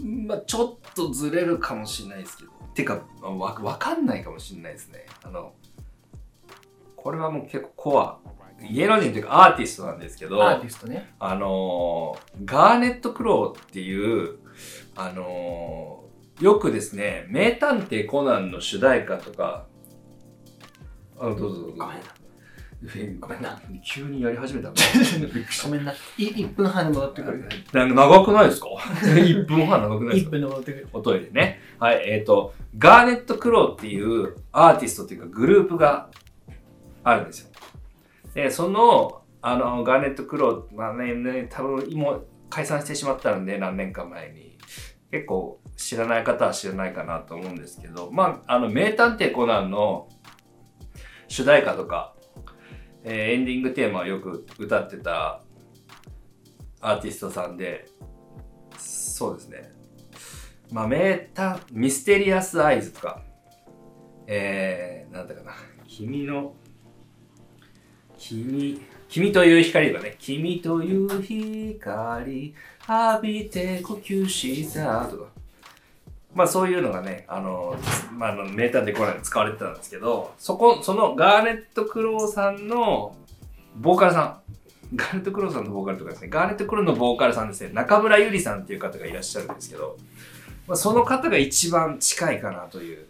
[0.00, 2.50] まあちょっとずれるかもしれないですけど。
[2.74, 5.06] てか、わわかんないかもしれないですね。
[5.24, 5.52] あの、
[6.96, 8.18] これはもう結構コア。
[8.70, 11.14] 芸能人というかアーティストなんですけど、アーティストね。
[11.18, 14.38] あのーガーネット・クローっていう、
[14.94, 19.66] あのーよくですね、名探偵コナンの主題歌とか、
[21.18, 21.84] あどうぞどうぞ。
[23.20, 23.60] ごめんな。
[23.84, 24.74] 急にやり始めたの
[25.64, 25.92] ごめんな。
[26.18, 27.48] い1分半で戻ってくる。
[27.72, 28.68] なんか長くないですか
[29.02, 30.88] ?1 分半長くないです1か分で戻ってくる。
[30.92, 31.60] おトイレね。
[31.78, 36.08] はい、えっ、と、ガーネット・クローっていうアーティストっていうかグループが
[37.04, 37.50] あるんですよ。
[38.34, 42.18] で、その、あの、ガーネット・クロー、まあね、ね多分今
[42.50, 44.52] 解散してしまったんで、何年か前に。
[45.12, 50.08] 結構知らない方は知らないかなと思うんですけど、まあ、あの、名探偵コナンの
[51.28, 52.14] 主題歌とか、
[53.04, 55.42] えーエンディングテーマをよく歌ってた
[56.80, 57.88] アーティストさんで、
[58.78, 59.72] そうですね。
[60.70, 63.22] まあ、名探、ミステリアスアイズとか、
[64.26, 65.52] えー、なんだかな、
[65.86, 66.54] 君の、
[68.16, 72.54] 君、君という光がね、君という光、
[72.88, 75.31] 浴びて呼吸したとか、
[76.34, 77.76] まあそういうのがね、あの、
[78.16, 83.14] まあ、あの名探偵コナンに使われてたんですけど、そこ、そのガーネット・クローさんの
[83.76, 89.96] ボーカルさん、ガーネット・クローさんのボーカルとかですね、ガーネット・クローのボーカルさんですね、中村ゆりさんっていう方がいらっしゃるんですけど、
[90.66, 93.06] まあ、その方が一番近いかなという、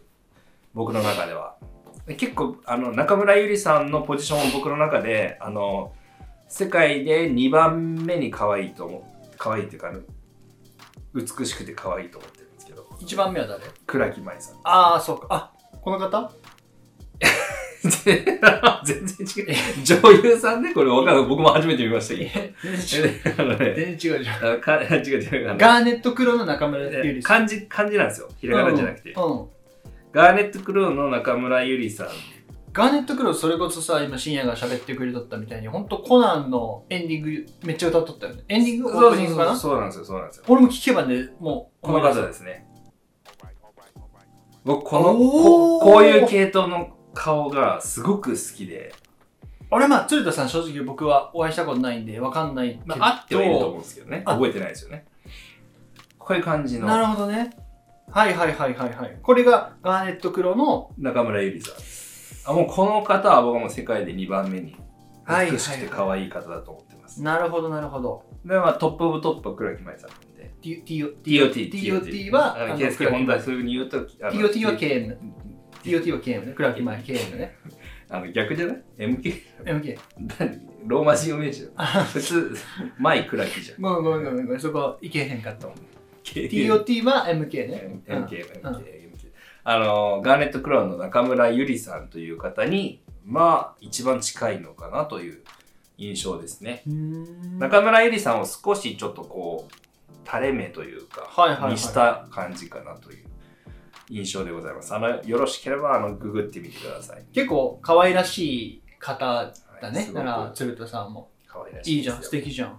[0.75, 1.57] 僕の中では。
[2.17, 5.93] 結構、あの、中村ゆりさんのポジションを僕の中で、あの、
[6.49, 9.37] 世界で2番目に可愛いと思う。
[9.39, 9.93] 可愛いっていうか、
[11.15, 12.42] 美しくて可愛いと思って
[13.03, 13.65] るんですけど、1番目は誰？
[13.87, 14.57] 倉木舞さん。
[14.65, 15.27] ああ、そうか。
[15.31, 16.33] あ、この方？
[17.83, 19.55] 全然違う。
[19.85, 21.27] 女優さんね、これわかんない。
[21.27, 23.37] 僕も初めて見ましたけ全然違う。
[23.37, 23.43] ど。
[23.43, 24.45] あのね、全然違うじゃん。
[24.47, 27.39] 違うガーネット黒の中村ゆりさん。
[27.39, 28.29] 漢字、漢字なんですよ。
[28.39, 29.13] ひらがなじゃなくて。
[29.13, 29.41] うん。
[29.41, 29.49] うん
[30.13, 32.09] ガーネットクローの中村ゆりさん。
[32.75, 38.45] ガーネットクローそれこそさ、今深夜が喋ってくれとったみたいに、ほんとコナンのエンディングめっちゃ歌っとったよね。
[38.49, 39.57] エンディングオープニングかな？
[39.57, 40.45] そうなんですよ、そうなんですよ。
[40.49, 42.67] 俺も聞けばね、もう、この方ですね。
[44.65, 48.95] 僕、この、ここういう系統の顔がすごく好きで、
[49.71, 52.97] 俺まあ、鶴田さん正直僕はお会いしたことないんで、わかんないけど。
[52.97, 54.23] まあ、あってはいると思うんですけどね。
[54.27, 55.07] あ覚えてないですよね。
[56.19, 57.57] こういう感じのなるほどね。
[58.11, 59.19] はいはいはいはいはい。
[59.23, 62.53] これがガーネット黒の、中村ゆりさん。
[62.53, 64.77] あ、もうこの方は僕はもう世界で2番目に
[65.25, 67.23] はい美しくて可愛い方だと思ってます。
[67.23, 68.25] なるほどなるほど。
[68.45, 70.11] で、まあトップオブトップは倉木舞さん
[70.63, 71.23] TOT。
[71.23, 75.17] TOT は、ケースケ本題そういうふうに言うと、TOT は KM。
[75.83, 76.53] TOT は KM ね。
[76.53, 77.57] 倉木前 KM ね。
[78.09, 79.43] あの逆じゃない ?MK?
[79.65, 79.99] MK。
[80.39, 82.05] 何ローマ字読めじゃん。
[82.05, 82.55] 普通、
[82.99, 83.81] 前倉木じゃん。
[83.81, 85.75] ごめんごめんごめんごめん、そこいけへんかったわ。
[86.23, 88.03] K- TOT は MK ね。
[88.07, 88.61] MK。
[89.65, 95.43] あの、ガーネットクラウンの中村ゆりさんという方に、まあ、一番近いのかなという
[95.99, 96.83] 印象ですね。
[97.59, 99.75] 中村ゆりさんを少しちょっとこう、
[100.27, 103.27] 垂れ目というか、はいはいはいにした感じかなという
[104.09, 104.95] 印象でございます。
[104.95, 107.25] あの、よろしければ、あの、ググってみてください。
[107.33, 110.11] 結構可愛らしい方だね。
[110.15, 111.31] ら、鶴田さんも。
[111.47, 112.77] 可愛らしいいいじゃん、素敵じゃん。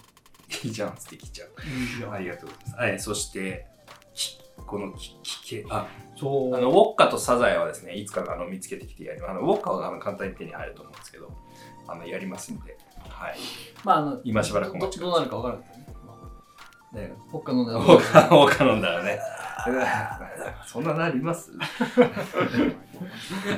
[0.63, 1.47] いいじゃん、素敵じゃん。
[1.47, 2.13] いいじゃん。
[2.13, 2.75] ありがとうございます。
[2.75, 3.67] はい、そして、
[4.13, 6.55] きこのき、きけ、あ、そう。
[6.55, 9.31] あの、ウォッカとサザエはですね、いつかあの見つけてきてやります。
[9.31, 11.31] あの、ウォッカはあの簡単に手に入ると思うんですけど、
[11.87, 12.77] あの、やりますんで、
[13.09, 13.37] はい。
[13.83, 15.82] まあ、あの、今しばらくおど待ちくどうなるか分からないけ
[16.93, 17.07] どね。
[17.07, 19.19] ね、他飲んだらウォッカ、ウォッカ飲んだらね。
[20.67, 21.51] そんななります？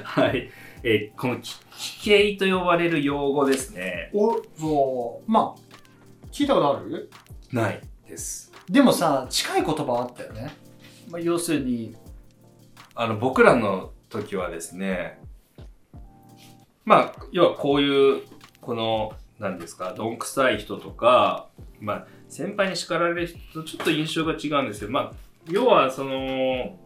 [0.03, 0.49] はい。
[0.83, 4.11] えーこのき奇形と呼ばれる用語ですね。
[4.13, 5.31] お、そう。
[5.31, 5.61] まあ、
[6.31, 7.09] 聞いたことある？
[7.51, 8.51] ないです。
[8.69, 10.53] でもさ、近い言葉あったよね。
[11.09, 11.95] まあ、要するに、
[12.95, 15.19] あの、僕らの時はですね、
[16.83, 18.23] まあ、要はこういう、
[18.61, 25.13] この、何ですか、どんくさい人とか、まあ、先輩に叱られる人とちょっと印象が違うんですけど、まあ、
[25.49, 26.79] 要はその、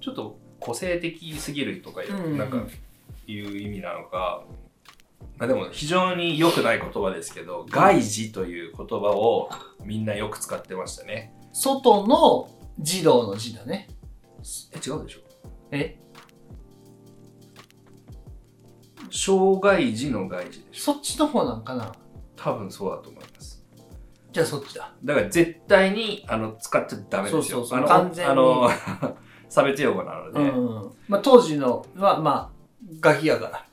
[0.00, 2.66] ちょっと個性的すぎるとかいう、うんなんか、
[3.26, 4.44] いう意味なのか、
[5.36, 9.50] まあでも非常に良くない言葉ですけど、外事という言葉を
[9.84, 11.34] みんなよく使ってましたね。
[11.52, 12.48] 外の
[12.78, 13.88] 児童の字だね。
[14.72, 15.20] え、違うでしょ？
[15.70, 16.00] え？
[19.10, 20.92] 障害児の外事でしょ。
[20.94, 21.92] そっちの方なんかな？
[22.34, 23.57] 多分そうだと思います。
[24.32, 24.92] じゃあそっちだ。
[25.04, 27.42] だから絶対にあの使っちゃダメですよ。
[27.42, 28.70] そうそうそうあの完全にあの
[29.48, 30.90] 差別用語なので、うん。
[31.08, 32.58] まあ、当時のは、まあ、
[33.00, 33.66] ガキやから。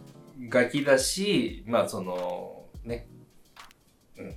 [0.49, 3.07] ガキだし、まあそのね、
[4.17, 4.35] うん、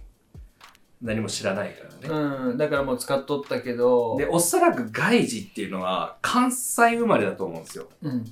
[1.03, 2.49] 何も知らないからね。
[2.51, 2.59] うん。
[2.59, 7.89] だからもう使っとったけど、で、おそらく外事っていうのは関西生まれだと思うんですよ。
[8.03, 8.25] うん。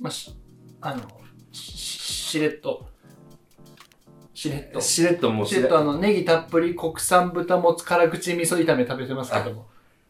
[0.00, 0.34] まあ、し、
[0.80, 1.02] あの、
[1.52, 2.88] ししれっと。
[4.34, 4.80] しれっと。
[4.80, 9.66] ししれっともうれっとあの、ネギたっぷり国産豚もつ辛口味噌炒め食べてますけども。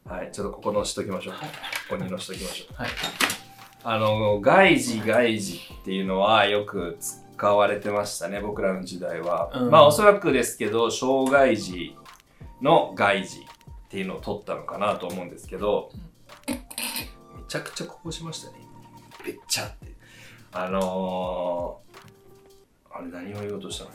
[0.06, 1.34] はい、ちょっとここのしときましょう。
[1.34, 1.48] はい
[1.88, 2.82] ここにのしときましょう。
[2.82, 2.90] はい。
[3.84, 9.50] あの、外事外事っていうのはよく使われてましたね、僕らの時代は。
[9.54, 11.94] うんまあおそらくですけど、障害児
[12.62, 13.42] の外事っ
[13.88, 15.90] ていうのを取ったのかなと思うんですけど、
[16.48, 16.54] め
[17.46, 18.58] ちゃくちゃこぼしましたね。
[19.24, 19.92] べっちゃって。
[20.52, 23.90] あのー、あれ何を言おうとしたの？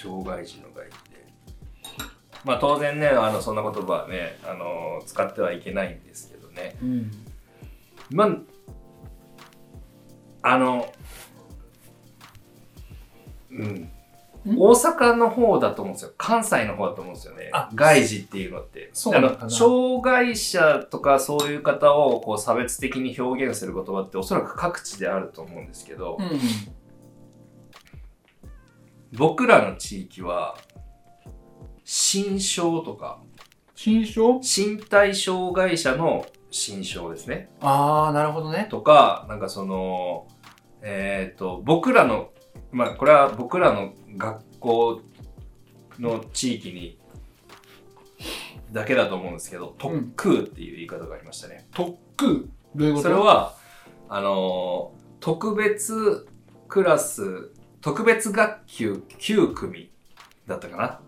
[0.00, 1.18] 障害児の外事で。
[2.44, 6.76] まあ当然ね、あのそんな言葉はね、あのー使ってはいけないんですけどね。
[6.80, 7.10] うん。
[8.10, 8.24] ま
[10.42, 10.92] あ、あの、
[13.50, 13.90] うん。
[14.46, 16.12] 大阪の方だと思うんですよ。
[16.16, 17.68] 関西の方だと思うんですよねあ。
[17.74, 18.90] 外事っていうのって。
[19.44, 26.40] の障害者とかそういう方をこう差別的に表現する言葉っておそらく各地であると思うんですけど、うん。
[29.12, 30.56] 僕らの地域は、
[31.84, 33.20] 心症とか、
[33.74, 37.48] 新章身体障害者の心症ですね。
[37.60, 38.66] ああ、なるほどね。
[38.70, 40.26] とか、なんかその、
[40.82, 42.30] えっ、と、僕らの、
[42.72, 45.00] まあ、これは僕らの学校
[45.98, 46.98] の地域に、
[48.72, 51.66] だけだと思うんですけど、特空っていう言い方がありましたね。
[51.72, 52.48] 特区？
[52.74, 53.02] どういうこと？
[53.04, 53.54] それは、
[54.08, 56.28] あのー特別
[56.68, 57.50] クラス、
[57.80, 59.90] 特別学級9組
[60.46, 61.00] だったかな。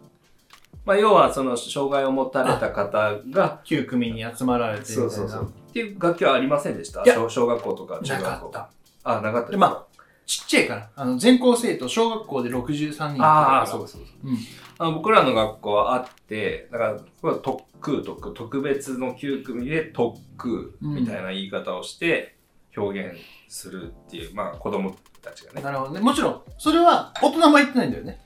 [0.84, 4.86] まあ、要は、その、障害を持たれた方が、旧組に集まられて。
[4.86, 5.52] そうそうそう。
[5.68, 7.04] っていう学級はありませんでした？
[7.04, 8.50] 小小学校とか中な学校。
[8.50, 8.70] かっ
[9.04, 9.18] た。
[9.18, 9.86] あ、なかったでまあ、
[10.26, 10.90] ちっちゃいから。
[10.96, 14.30] あの、全校生徒、小学校で63人ああ、そうそうそう。
[14.30, 14.38] うん
[14.78, 22.36] あの僕らの学校はあって、だから、これは特空特、特別の9組で特空みたいな言い方をして
[22.74, 23.18] 表現
[23.48, 25.62] するっていう、まあ子供たちがね。
[25.62, 26.00] なるほどね。
[26.00, 28.20] もちろん、それは大人も言ってないんだよね。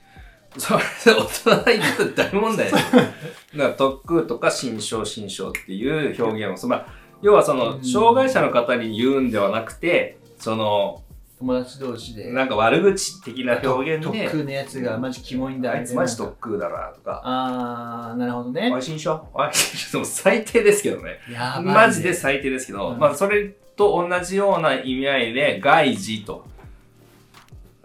[0.57, 0.83] それ
[1.15, 3.01] 大人言ったら大問題ですよ。
[3.01, 3.11] だか
[3.57, 6.87] ら特空とか新章新章っていう表現を、そのまあ、
[7.21, 11.01] 要はその、うん障害者の方に言うんではなくて、その、
[11.39, 12.31] 友達同士で。
[12.31, 15.71] なんか悪口的な表現で、特区のやつがマジキモいんだ。
[15.71, 16.25] あいつマジと。
[16.25, 18.77] 特空だなとか、あー、なるほどねお。
[18.77, 19.49] い新章おい
[19.91, 21.19] でも最低ですけどね。
[21.29, 26.54] やばいねマジで最低ですけど、うんまあそれと同じような意味合いで外事と。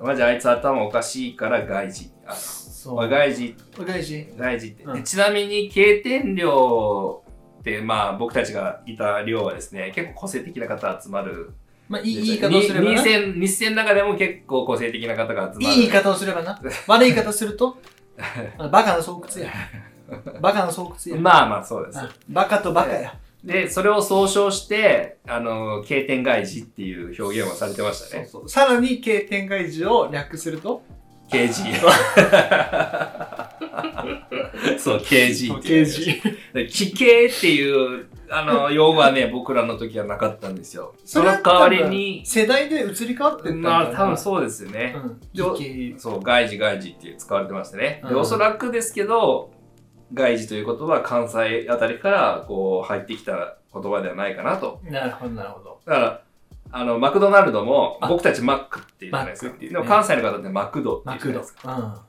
[0.00, 2.10] マジあいつ頭おかしいから外事。
[2.26, 3.08] あそう。
[3.08, 4.26] 外事、お返し。
[4.36, 4.84] 外事って。
[4.84, 7.22] うんでちなみに経典寮
[7.60, 11.52] ってまあ僕たちがいた寮はですね、結構個性的な方集まる
[11.88, 12.96] まあいい言い方をすればな。
[12.96, 15.74] 日戦、日戦の中でも結構個性的な方が集まる。
[15.74, 16.58] いい言い方をすればな。
[16.86, 17.76] 悪い言い方すると、
[18.56, 19.52] あのバカな巣窟や。
[20.40, 21.16] バカな巣窟や。
[21.20, 21.98] まあまあそうです。
[21.98, 23.14] あバカとバカや。
[23.44, 28.24] で、それを総称して、あの、経典外事っていう表現をされてましたね。
[28.24, 28.48] そうそう。
[28.48, 30.82] さらに経典外事を略すると、
[31.30, 31.72] KG。
[34.78, 35.84] そう、KG っていう。
[35.84, 36.22] 刑事。
[36.52, 40.94] で奇形っていう、あの、用語はね、僕らの時はなかったんですよ。
[41.04, 44.94] その代わりに、世代で移り変わってんだまあ多分そうですよね。
[44.96, 45.20] うん。
[45.98, 48.02] そう、外事外事っていう使われてましたね。
[48.14, 49.50] おそらくですけど、
[50.12, 54.80] 外事という言葉は関西あたりからこう入ってきた言葉ではないかなと。
[54.84, 55.80] なるほど、なるほど。
[55.86, 56.22] だから、
[56.72, 59.56] あの、マクドナルドもあ僕たちマックっていうじゃないですか。
[59.58, 61.54] でも関西の方ってマクドっていうじゃないです。
[61.54, 62.04] か。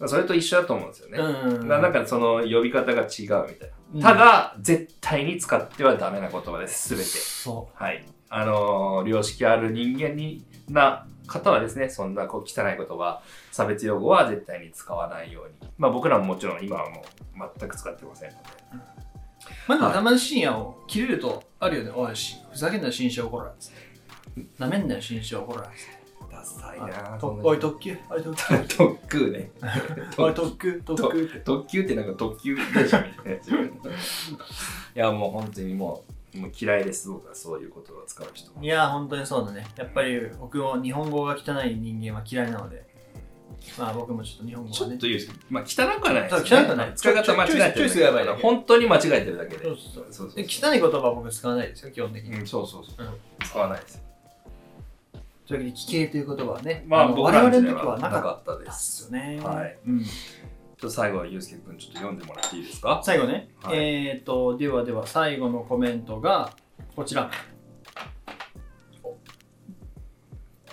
[0.00, 1.18] うそれと一緒だと思うんですよね。
[1.18, 1.60] ん。
[1.60, 1.68] うん。
[1.68, 3.46] なんかその呼び方が違うみたいな。
[3.94, 7.06] うんただ、絶対に使ってはダメな言葉です、すべて。
[7.06, 8.04] そはい。
[8.28, 13.22] あのー良識ある人間にな方はですね、そんなこう汚い言葉、
[13.52, 15.70] 差別用語は絶対に使わないように。
[15.78, 17.04] まあ僕らももちろん今はも
[17.36, 18.42] う全く使ってませんので。
[18.72, 18.76] う。
[19.68, 21.90] まあでもたまに深夜を切れるとあるよね。
[21.94, 23.72] おいし、ふざけんなよ、新車怒らっつっ
[24.34, 24.46] て。
[24.58, 25.98] なめんなよ、新車怒らっつって。
[26.30, 28.58] ダサいあなとおい、特急、おい、特急。
[28.76, 29.50] 特急ね。
[30.18, 31.40] おい、特急、特急。
[31.44, 33.50] 特急ってなんか特急電車みたいなやつ。
[33.50, 33.54] い
[34.94, 38.66] やもう本当にもうもう嫌いです、僕はそういう言葉を使う人もい。
[38.66, 39.66] や、本当にそうだね。
[39.76, 42.86] やっぱり僕も日本語が汚い人間は嫌いなので。
[43.76, 44.96] まあ僕もちょっと日本語はねちょっと。
[45.06, 46.60] 言うですけど、まあ汚くはないです、ね。
[46.60, 48.24] 汚くはない使い方間違えてるだけ。
[48.24, 49.64] だけ本当に間違えてるだけで。
[49.64, 52.38] そうそうそうそう汚い言葉は僕使わないですよ、基本的に。
[52.38, 53.06] うん、そうそうそう。
[53.06, 53.14] うん
[53.44, 54.02] 使わないですよ。
[55.46, 58.70] というわけで、奇形という言葉はね、まあ、の僕ら我々のの時代はなかったで。
[58.70, 59.40] すよね。
[59.42, 59.78] はい。
[59.86, 60.04] うん、
[60.80, 63.00] ちょっと最後はゆうすけくんちょっと読んでもらっていいですか？
[63.02, 66.52] 最後ね、はいえっ、と、ではでは最後のコメントが
[66.94, 67.28] こちら。
[69.02, 69.16] お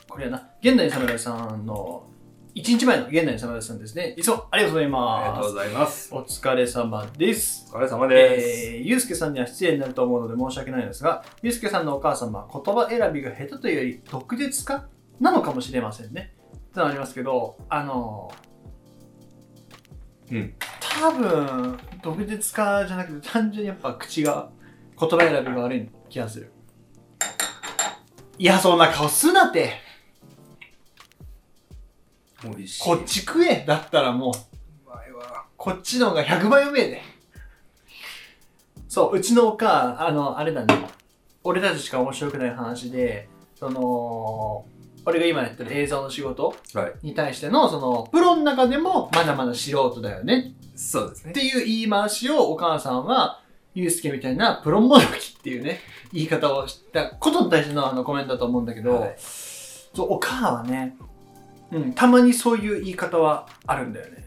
[0.08, 2.08] これやな、現代侍さんの、
[2.54, 4.14] 1日前の現代侍さんですね。
[4.16, 5.56] いつもありがとうございありがとうごます。
[5.56, 6.14] ざいます。
[6.14, 7.68] お疲れ様です。
[7.74, 8.48] お疲れ様です。
[8.48, 14.86] えー、ゆうすけさんには失礼になると思うので申し訳ないのですが、ゆうすけさんのお母様は言葉選びが下手というより毒舌か
[15.20, 16.36] なのかもしれませんね。
[16.56, 18.45] ってのありますけど、あのー
[20.32, 24.50] うん多分、毒舌かじゃなくて単純にやっぱ口が、
[24.98, 26.52] 言葉選びが悪い気がする。
[28.38, 29.74] いや、そんな顔すなって。
[32.44, 32.84] 美味しい。
[32.84, 33.66] こっち食え。
[33.68, 34.34] だったらもう。
[35.58, 37.02] こっちの方が100倍うめえで。
[38.88, 40.88] そう、うちのおかん、あの、あれだね。
[41.44, 44.66] 俺たちしか面白くない話で、その、
[45.06, 46.94] 俺が今やってる映像の仕事はい。
[47.04, 51.34] に対しての、その、プロの中でもまだまだ素人だよねそうですねっ。
[51.34, 53.42] ていう言い回しをお母さんは、
[53.76, 55.80] ゆうすけみたいなプロモドキっていうね、
[56.12, 60.96] 言い方をしたことに対してのあのコメントだと思うんだけど、はいそう、お母はね、
[61.72, 64.26] うん、たまにそういう言い方はあるんだよね。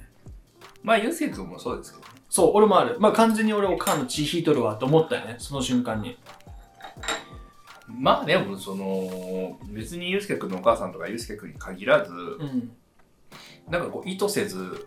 [0.83, 2.15] まあ、ゆうすけくんもそうですけどね。
[2.31, 2.97] そう、俺もある。
[3.01, 6.19] まあ完全に俺おかんの血引いとるわと思ったよね、その瞬間に。
[7.89, 12.71] まあでも、その、別にゆうすけくんのお母さんとかゆうすけくんに限らず、うん。
[13.69, 14.87] なんかこう、意図せず、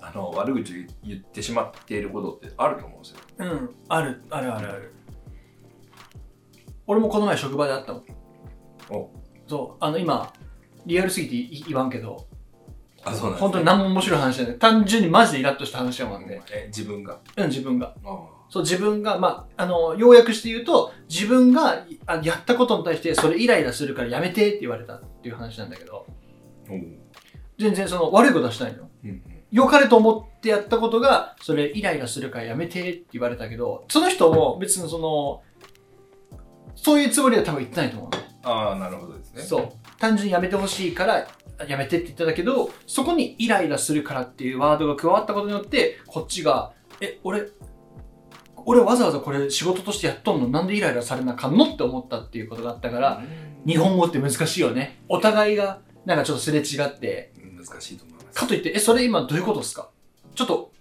[0.00, 3.18] あの、悪口を言ってしまっていることってあると思うんですよ。
[3.38, 3.74] うん。
[3.88, 4.92] ある、あるあるある。
[6.86, 8.04] 俺もこの前職場で会ったの。
[8.90, 9.10] お
[9.48, 10.32] そう、あの今、
[10.86, 12.26] リアルすぎてい言わんけど、
[13.04, 13.40] あ、そうなんね。
[13.40, 14.58] 本当に何も面白い話じゃない。
[14.58, 16.42] 単純にマジでイラッとした話だもんね。
[16.52, 17.20] え、自分が。
[17.36, 17.94] うん、自分が。
[18.04, 26.06] あそう、自分が、まあ、あの、要約して言うと、自分があやったことに対して、それイライラするからやめてって言われたっていう話なんだけど、
[27.58, 28.88] 全然その悪いことはしたいの。
[29.04, 29.22] うんうん。
[29.50, 35.42] 良かれと思ってやったことが、それイライラするからやめてって言われたけど、その人も別にその、
[36.74, 38.38] そういうつもりは多分言ってないと思うね。
[38.42, 39.42] ああ、なるほどですね。
[39.42, 39.68] そう。
[39.98, 41.26] 単純にやめてほしいから、
[41.66, 47.48] やめてって言ったんだけど、そこにイライラするからっていうワードが加わったことによって、こっちが、え、俺、
[48.68, 50.48] 俺わざわざこれ仕事としてやっとんの？
[50.48, 51.72] なんでイライラされなあかんの？
[51.72, 53.22] って思ったっていうことがあったから、
[53.64, 54.98] 日本語って難しいよね。
[55.08, 58.38] お互いがなんかちょっとすれ違って、うん難しいと思います。
[58.40, 59.88] かといって、え、それ今どういうことですか？
[60.34, 60.72] ちょっと、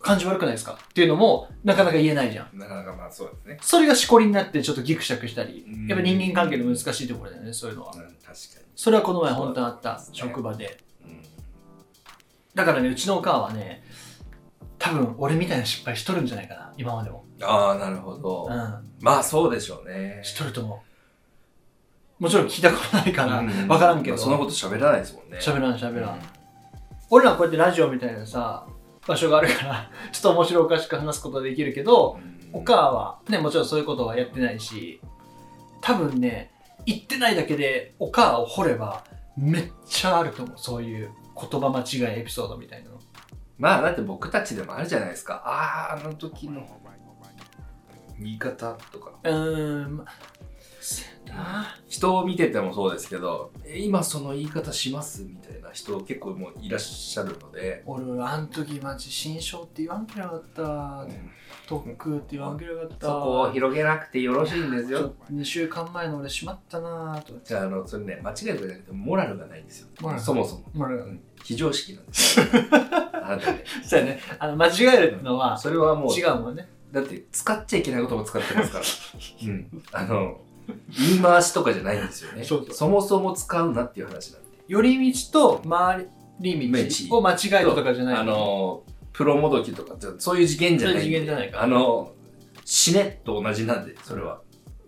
[0.00, 0.78] 感じ悪くないですか？
[0.80, 2.56] っていうのも、なかなか言えないじゃん。
[2.56, 3.58] なかなかまあそうですね。
[3.62, 8.00] それがしこりになってちょっとギクシャクしたりうん、やっぱ人間関係の難しいところだよね、そういうのはうん、。
[8.00, 8.36] 確かに。
[8.76, 10.78] それはこの前本当にあった、職場で。
[11.04, 11.22] うん
[12.54, 13.82] だからね、うちのお母はね、
[14.82, 17.24] 多分俺みたいな失敗しとるんじゃないかな、今までも。
[17.40, 18.48] ああ、なるほど。
[18.50, 20.18] うん、まあそうでしょうね。
[20.24, 20.82] しとると思
[22.18, 22.22] う。
[22.24, 24.16] もちろん聞いたことないから、うんわからんけど。
[24.16, 25.38] まあそんなこと喋らないですもんね。
[25.40, 26.18] 喋らん喋らん。
[26.18, 26.20] う
[27.10, 28.66] 俺らこうやってラジオみたいなさ、
[29.06, 35.00] 場所があるから、 ちょっと面白おかしく話すことはできるけど、んお母はね、もちろんそういうことはやってないし、
[35.80, 36.50] 多分ね
[36.86, 39.04] 言ってないだけでお母を掘れば
[39.36, 41.10] めっちゃあると思うそういう
[41.50, 42.91] 言葉間違いエピソードみたいなの
[43.62, 45.34] まあだって僕たちでもあるじゃないですか。
[45.46, 46.66] あああの時の。
[48.18, 50.04] 言い方とかうん。
[51.88, 61.06] 人を見ててもそうですけどえ今その言い方しますみたいな人結構もういらっしゃるので、俺あん時マジ新章って言わんけりゃよかった。
[61.66, 63.06] 特空って言わんけりゃよかった。
[63.06, 65.14] そこを広げなくてよろしいんですよ。
[65.32, 67.34] 2週間前の俺しまったなぁと。
[67.42, 69.88] じゃああのそれね間違えるとかじゃなくてモラルがないんですよ。
[70.00, 70.64] モラルそもそも。
[70.74, 70.88] まあ
[71.42, 72.38] 非常識なんです。
[72.38, 72.46] よ
[73.24, 74.20] あなたねそうやね。
[74.38, 76.68] あの間違えるのはそれはもう違うもんね。
[76.92, 78.84] だって使っちゃいけないことも使ってますから。
[79.48, 79.82] うん。
[79.92, 80.40] あの
[80.90, 82.44] 言い回しとかじゃないんですよね。
[82.44, 84.48] そうそうもそも使うなっていう話なんで。
[84.68, 86.08] 寄り道と回
[86.40, 86.70] り
[87.08, 91.62] 道を間違えるとかじゃないあのプロもどきとかってそういう事件じゃないそういう事件じゃないから。
[91.64, 92.12] あの
[92.64, 94.40] 死ねと同じなんでそれは。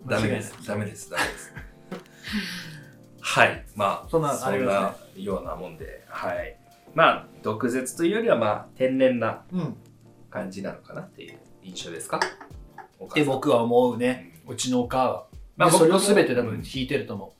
[0.05, 0.53] ダメです。
[0.65, 1.09] ダメです。
[1.09, 1.53] ダメです。
[3.21, 3.65] はい。
[3.75, 6.05] まあそんなそんなようなもんで。
[6.07, 6.57] はい。
[6.93, 9.75] まあ毒舌というよりはまあ天然なうん。
[10.31, 12.19] 感じなのかなっていう印象ですか？
[12.99, 13.33] お母ってさん。
[13.33, 14.41] 僕は思うね。
[14.45, 15.27] うちのお母は
[15.57, 17.33] まあ僕も全て多分うん引いてると思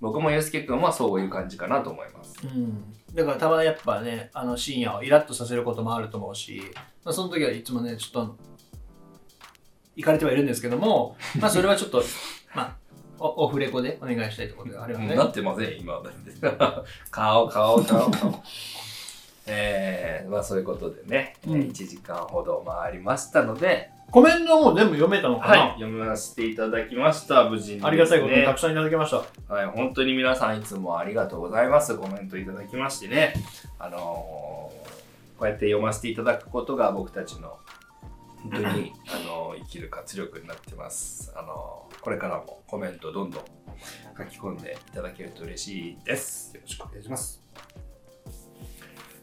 [0.00, 2.34] 僕もゆうすけくんはそういう感じかなと思います。
[2.44, 6.62] う、うん、だからたまにやっぱねあの深夜をイラッとさせることもあると思うし、
[7.04, 8.36] まあ、その時はいつもねちょっと
[9.96, 12.02] 行かれてはいるんですけどもまあそれはちょっと
[12.54, 12.76] まあ
[13.18, 16.02] おオフレコでお願いしたいところであればね、なってません今。
[17.10, 18.10] 顔顔顔
[19.46, 31.96] えー、まあそういうことでね、うん1時間ほど回りましたので、コメントも全部読めたのかな、はい、読ませていただきました無事にね、ありがたいことにたくさんいただきましたはい、本当に皆さんいつもありがとうございます。
[31.96, 33.34] コメントいただきましてね。
[33.78, 34.86] あのー
[35.36, 37.58] こうやって読ませていただくことが僕たちの
[38.42, 41.32] 本当に、 あのー生きる活力になってます。
[41.36, 43.44] あのーこれからもコメントどんどん
[44.16, 46.54] 書き込んでいただけると嬉しいです。
[46.54, 47.40] よろしくお願いします。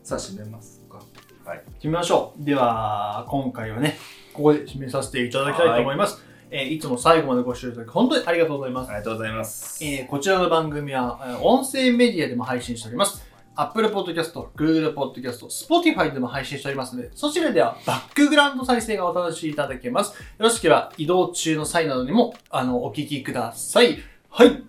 [0.03, 1.01] さあ、締めますか。
[1.45, 1.63] はい。
[1.75, 3.97] 決めましょうでは今回はね
[4.33, 9.83] ここで締めさせていただきたいと思います、えーいつも最後までご視聴いただき本当にありがとうございますありがとうございます。
[9.83, 13.25] えーこちらの番組は、えー音声メディアでも配信しております。
[13.55, 20.09] Apple Podcast、Google Podcast、Spotify でも配信しておりますので、そちらではバックグラウンド再生がお楽しみいただけます。
[20.09, 23.99] よろしければ移動中の際などにも、あの、お聞きください。
[24.29, 24.63] はい。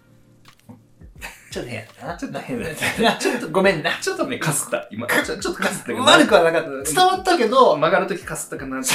[1.54, 2.16] ちょっと変やな。
[2.16, 2.76] ちょっと変だね
[3.20, 3.92] ちょっとごめんな。
[4.00, 4.88] ちょっとね、かすった。
[4.90, 6.00] 今、ちょちょっとかすったけど。
[6.00, 6.70] 悪くはなかった。
[6.92, 8.82] 伝わったけど、曲がるときかすったかな。
[8.82, 8.92] じ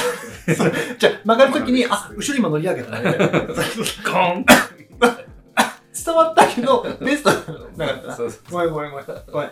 [1.06, 3.02] ゃあ曲がるときに、あ、後ろ今乗り上げたね。
[3.02, 4.44] ゴーン
[6.04, 7.30] 伝わったけど、ベスト
[7.76, 8.16] なかったな。
[8.16, 9.06] そうそうごめんごめんごめん。
[9.32, 9.50] ごめん。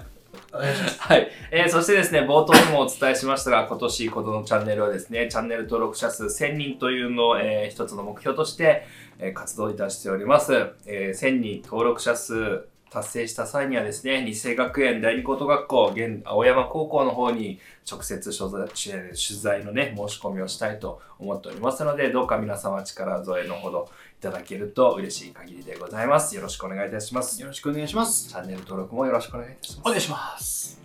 [0.51, 8.87] はい、えーそしてですね、冒頭にもお伝えしましたが、今年このチャンネルはですね、チャンネル登録者数1000人というのを、えー一つの目標として、
[9.19, 10.55] えー活動いたしております。
[10.87, 17.61] えー1000人登録者数達成した際にはですね、日生学園第二高等学校、現青山高校の方に
[17.91, 26.35] 直接所在取材のね、申し込みをしたいと思っておりますので、どうか皆様力添えのほどいただけると嬉しい限りでございます。
[26.35, 27.41] よろしくお願いいたします。
[27.41, 28.29] よろしくお願いします。
[28.29, 29.87] チャンネル登録もよろしくお願いいたします。
[29.87, 30.81] お願いします。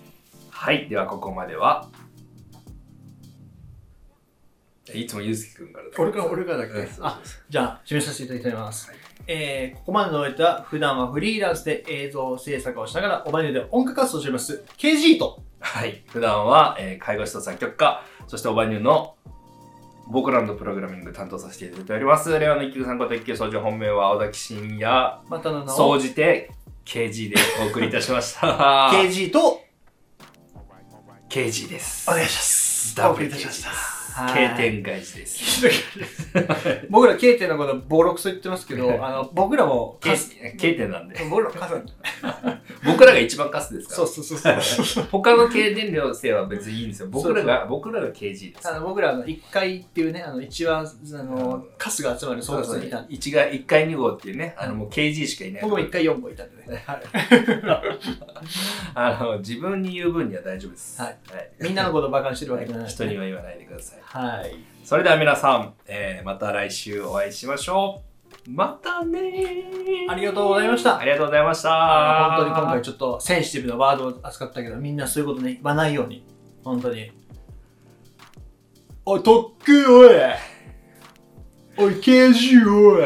[0.49, 1.87] はい、ではここまでは。
[4.93, 8.91] いつもゆうすけくんから俺から、俺からだっけ、うんそうそうあ、じゃあ、締めさせていただきたいと思います。
[9.27, 19.15] えー、ここまでの終えた、普段はフリーランスで映像制作をしながら、おばにで音楽活動をしています、KG と、はい、普段は、えー介護士と作曲家、そしてオバニューの
[20.07, 22.37] ボーカルプログラミング担当させていただいております。
[22.37, 26.51] 令和の一級さんこと一級総長本名は青崎真也、またの名総を、じて
[26.85, 28.91] KG でお送りいたしました。
[28.93, 29.61] KG と、
[31.29, 32.09] KG です。
[32.09, 32.95] お願いします。
[32.95, 34.33] ダブルお送りいたしました。
[34.33, 35.67] K 点外事です。
[36.89, 41.19] 僕ら K 点のことボロクソ言ってますけど、 あの、僕らも K 点なんで。
[41.29, 41.73] 僕らもカス、
[42.85, 43.97] 僕らが一番カスですから。
[43.97, 45.03] そうそうそうそう。
[45.11, 47.07] 他の経電量性は別にいいんですよ。
[47.09, 48.69] 僕らが、僕らが KG です。
[48.69, 55.61] あの僕らの1階っていうね、あの一番、あの、カスが集まるそうそう倉庫にいたんで、1が1階2号っていうね、あのもう KG しかいない。
[55.61, 56.83] 僕も1階4号いたんでね。
[56.85, 57.01] はい
[58.95, 61.01] あの自分に言う分には大丈夫です。
[61.01, 61.17] はい
[61.59, 62.89] みんなのことをバカにしてるわけじゃない。
[62.89, 64.02] 人には言わないでください。
[64.13, 64.53] はい。
[64.83, 68.03] それでは皆さん、えーまた来週お会いしましょ
[68.47, 68.51] う。
[68.51, 72.35] またねーありがとうございましたありがとうございました。
[72.37, 76.23] 本当に今回ちょっとセンシティブなワードを扱ったけど、みんなそういうことね、言わないように。
[76.63, 77.11] 本当に。
[79.03, 80.09] おい、とっくおい
[81.75, 83.03] おい、刑事おい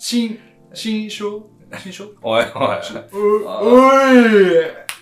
[0.00, 0.36] 新、
[0.74, 1.48] 新書？
[1.78, 2.10] 新書？
[2.22, 2.78] おいおい、
[3.44, 4.16] おおい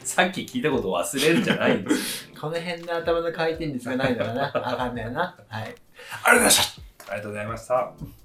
[0.04, 2.33] さっき聞いたこと忘れるんじゃないんですよ。
[2.44, 4.52] この辺の頭の回転率がないからな。
[4.54, 5.34] あかんねやな。
[5.48, 5.62] はい。
[5.62, 8.23] ありがとうございましたありがとうございました。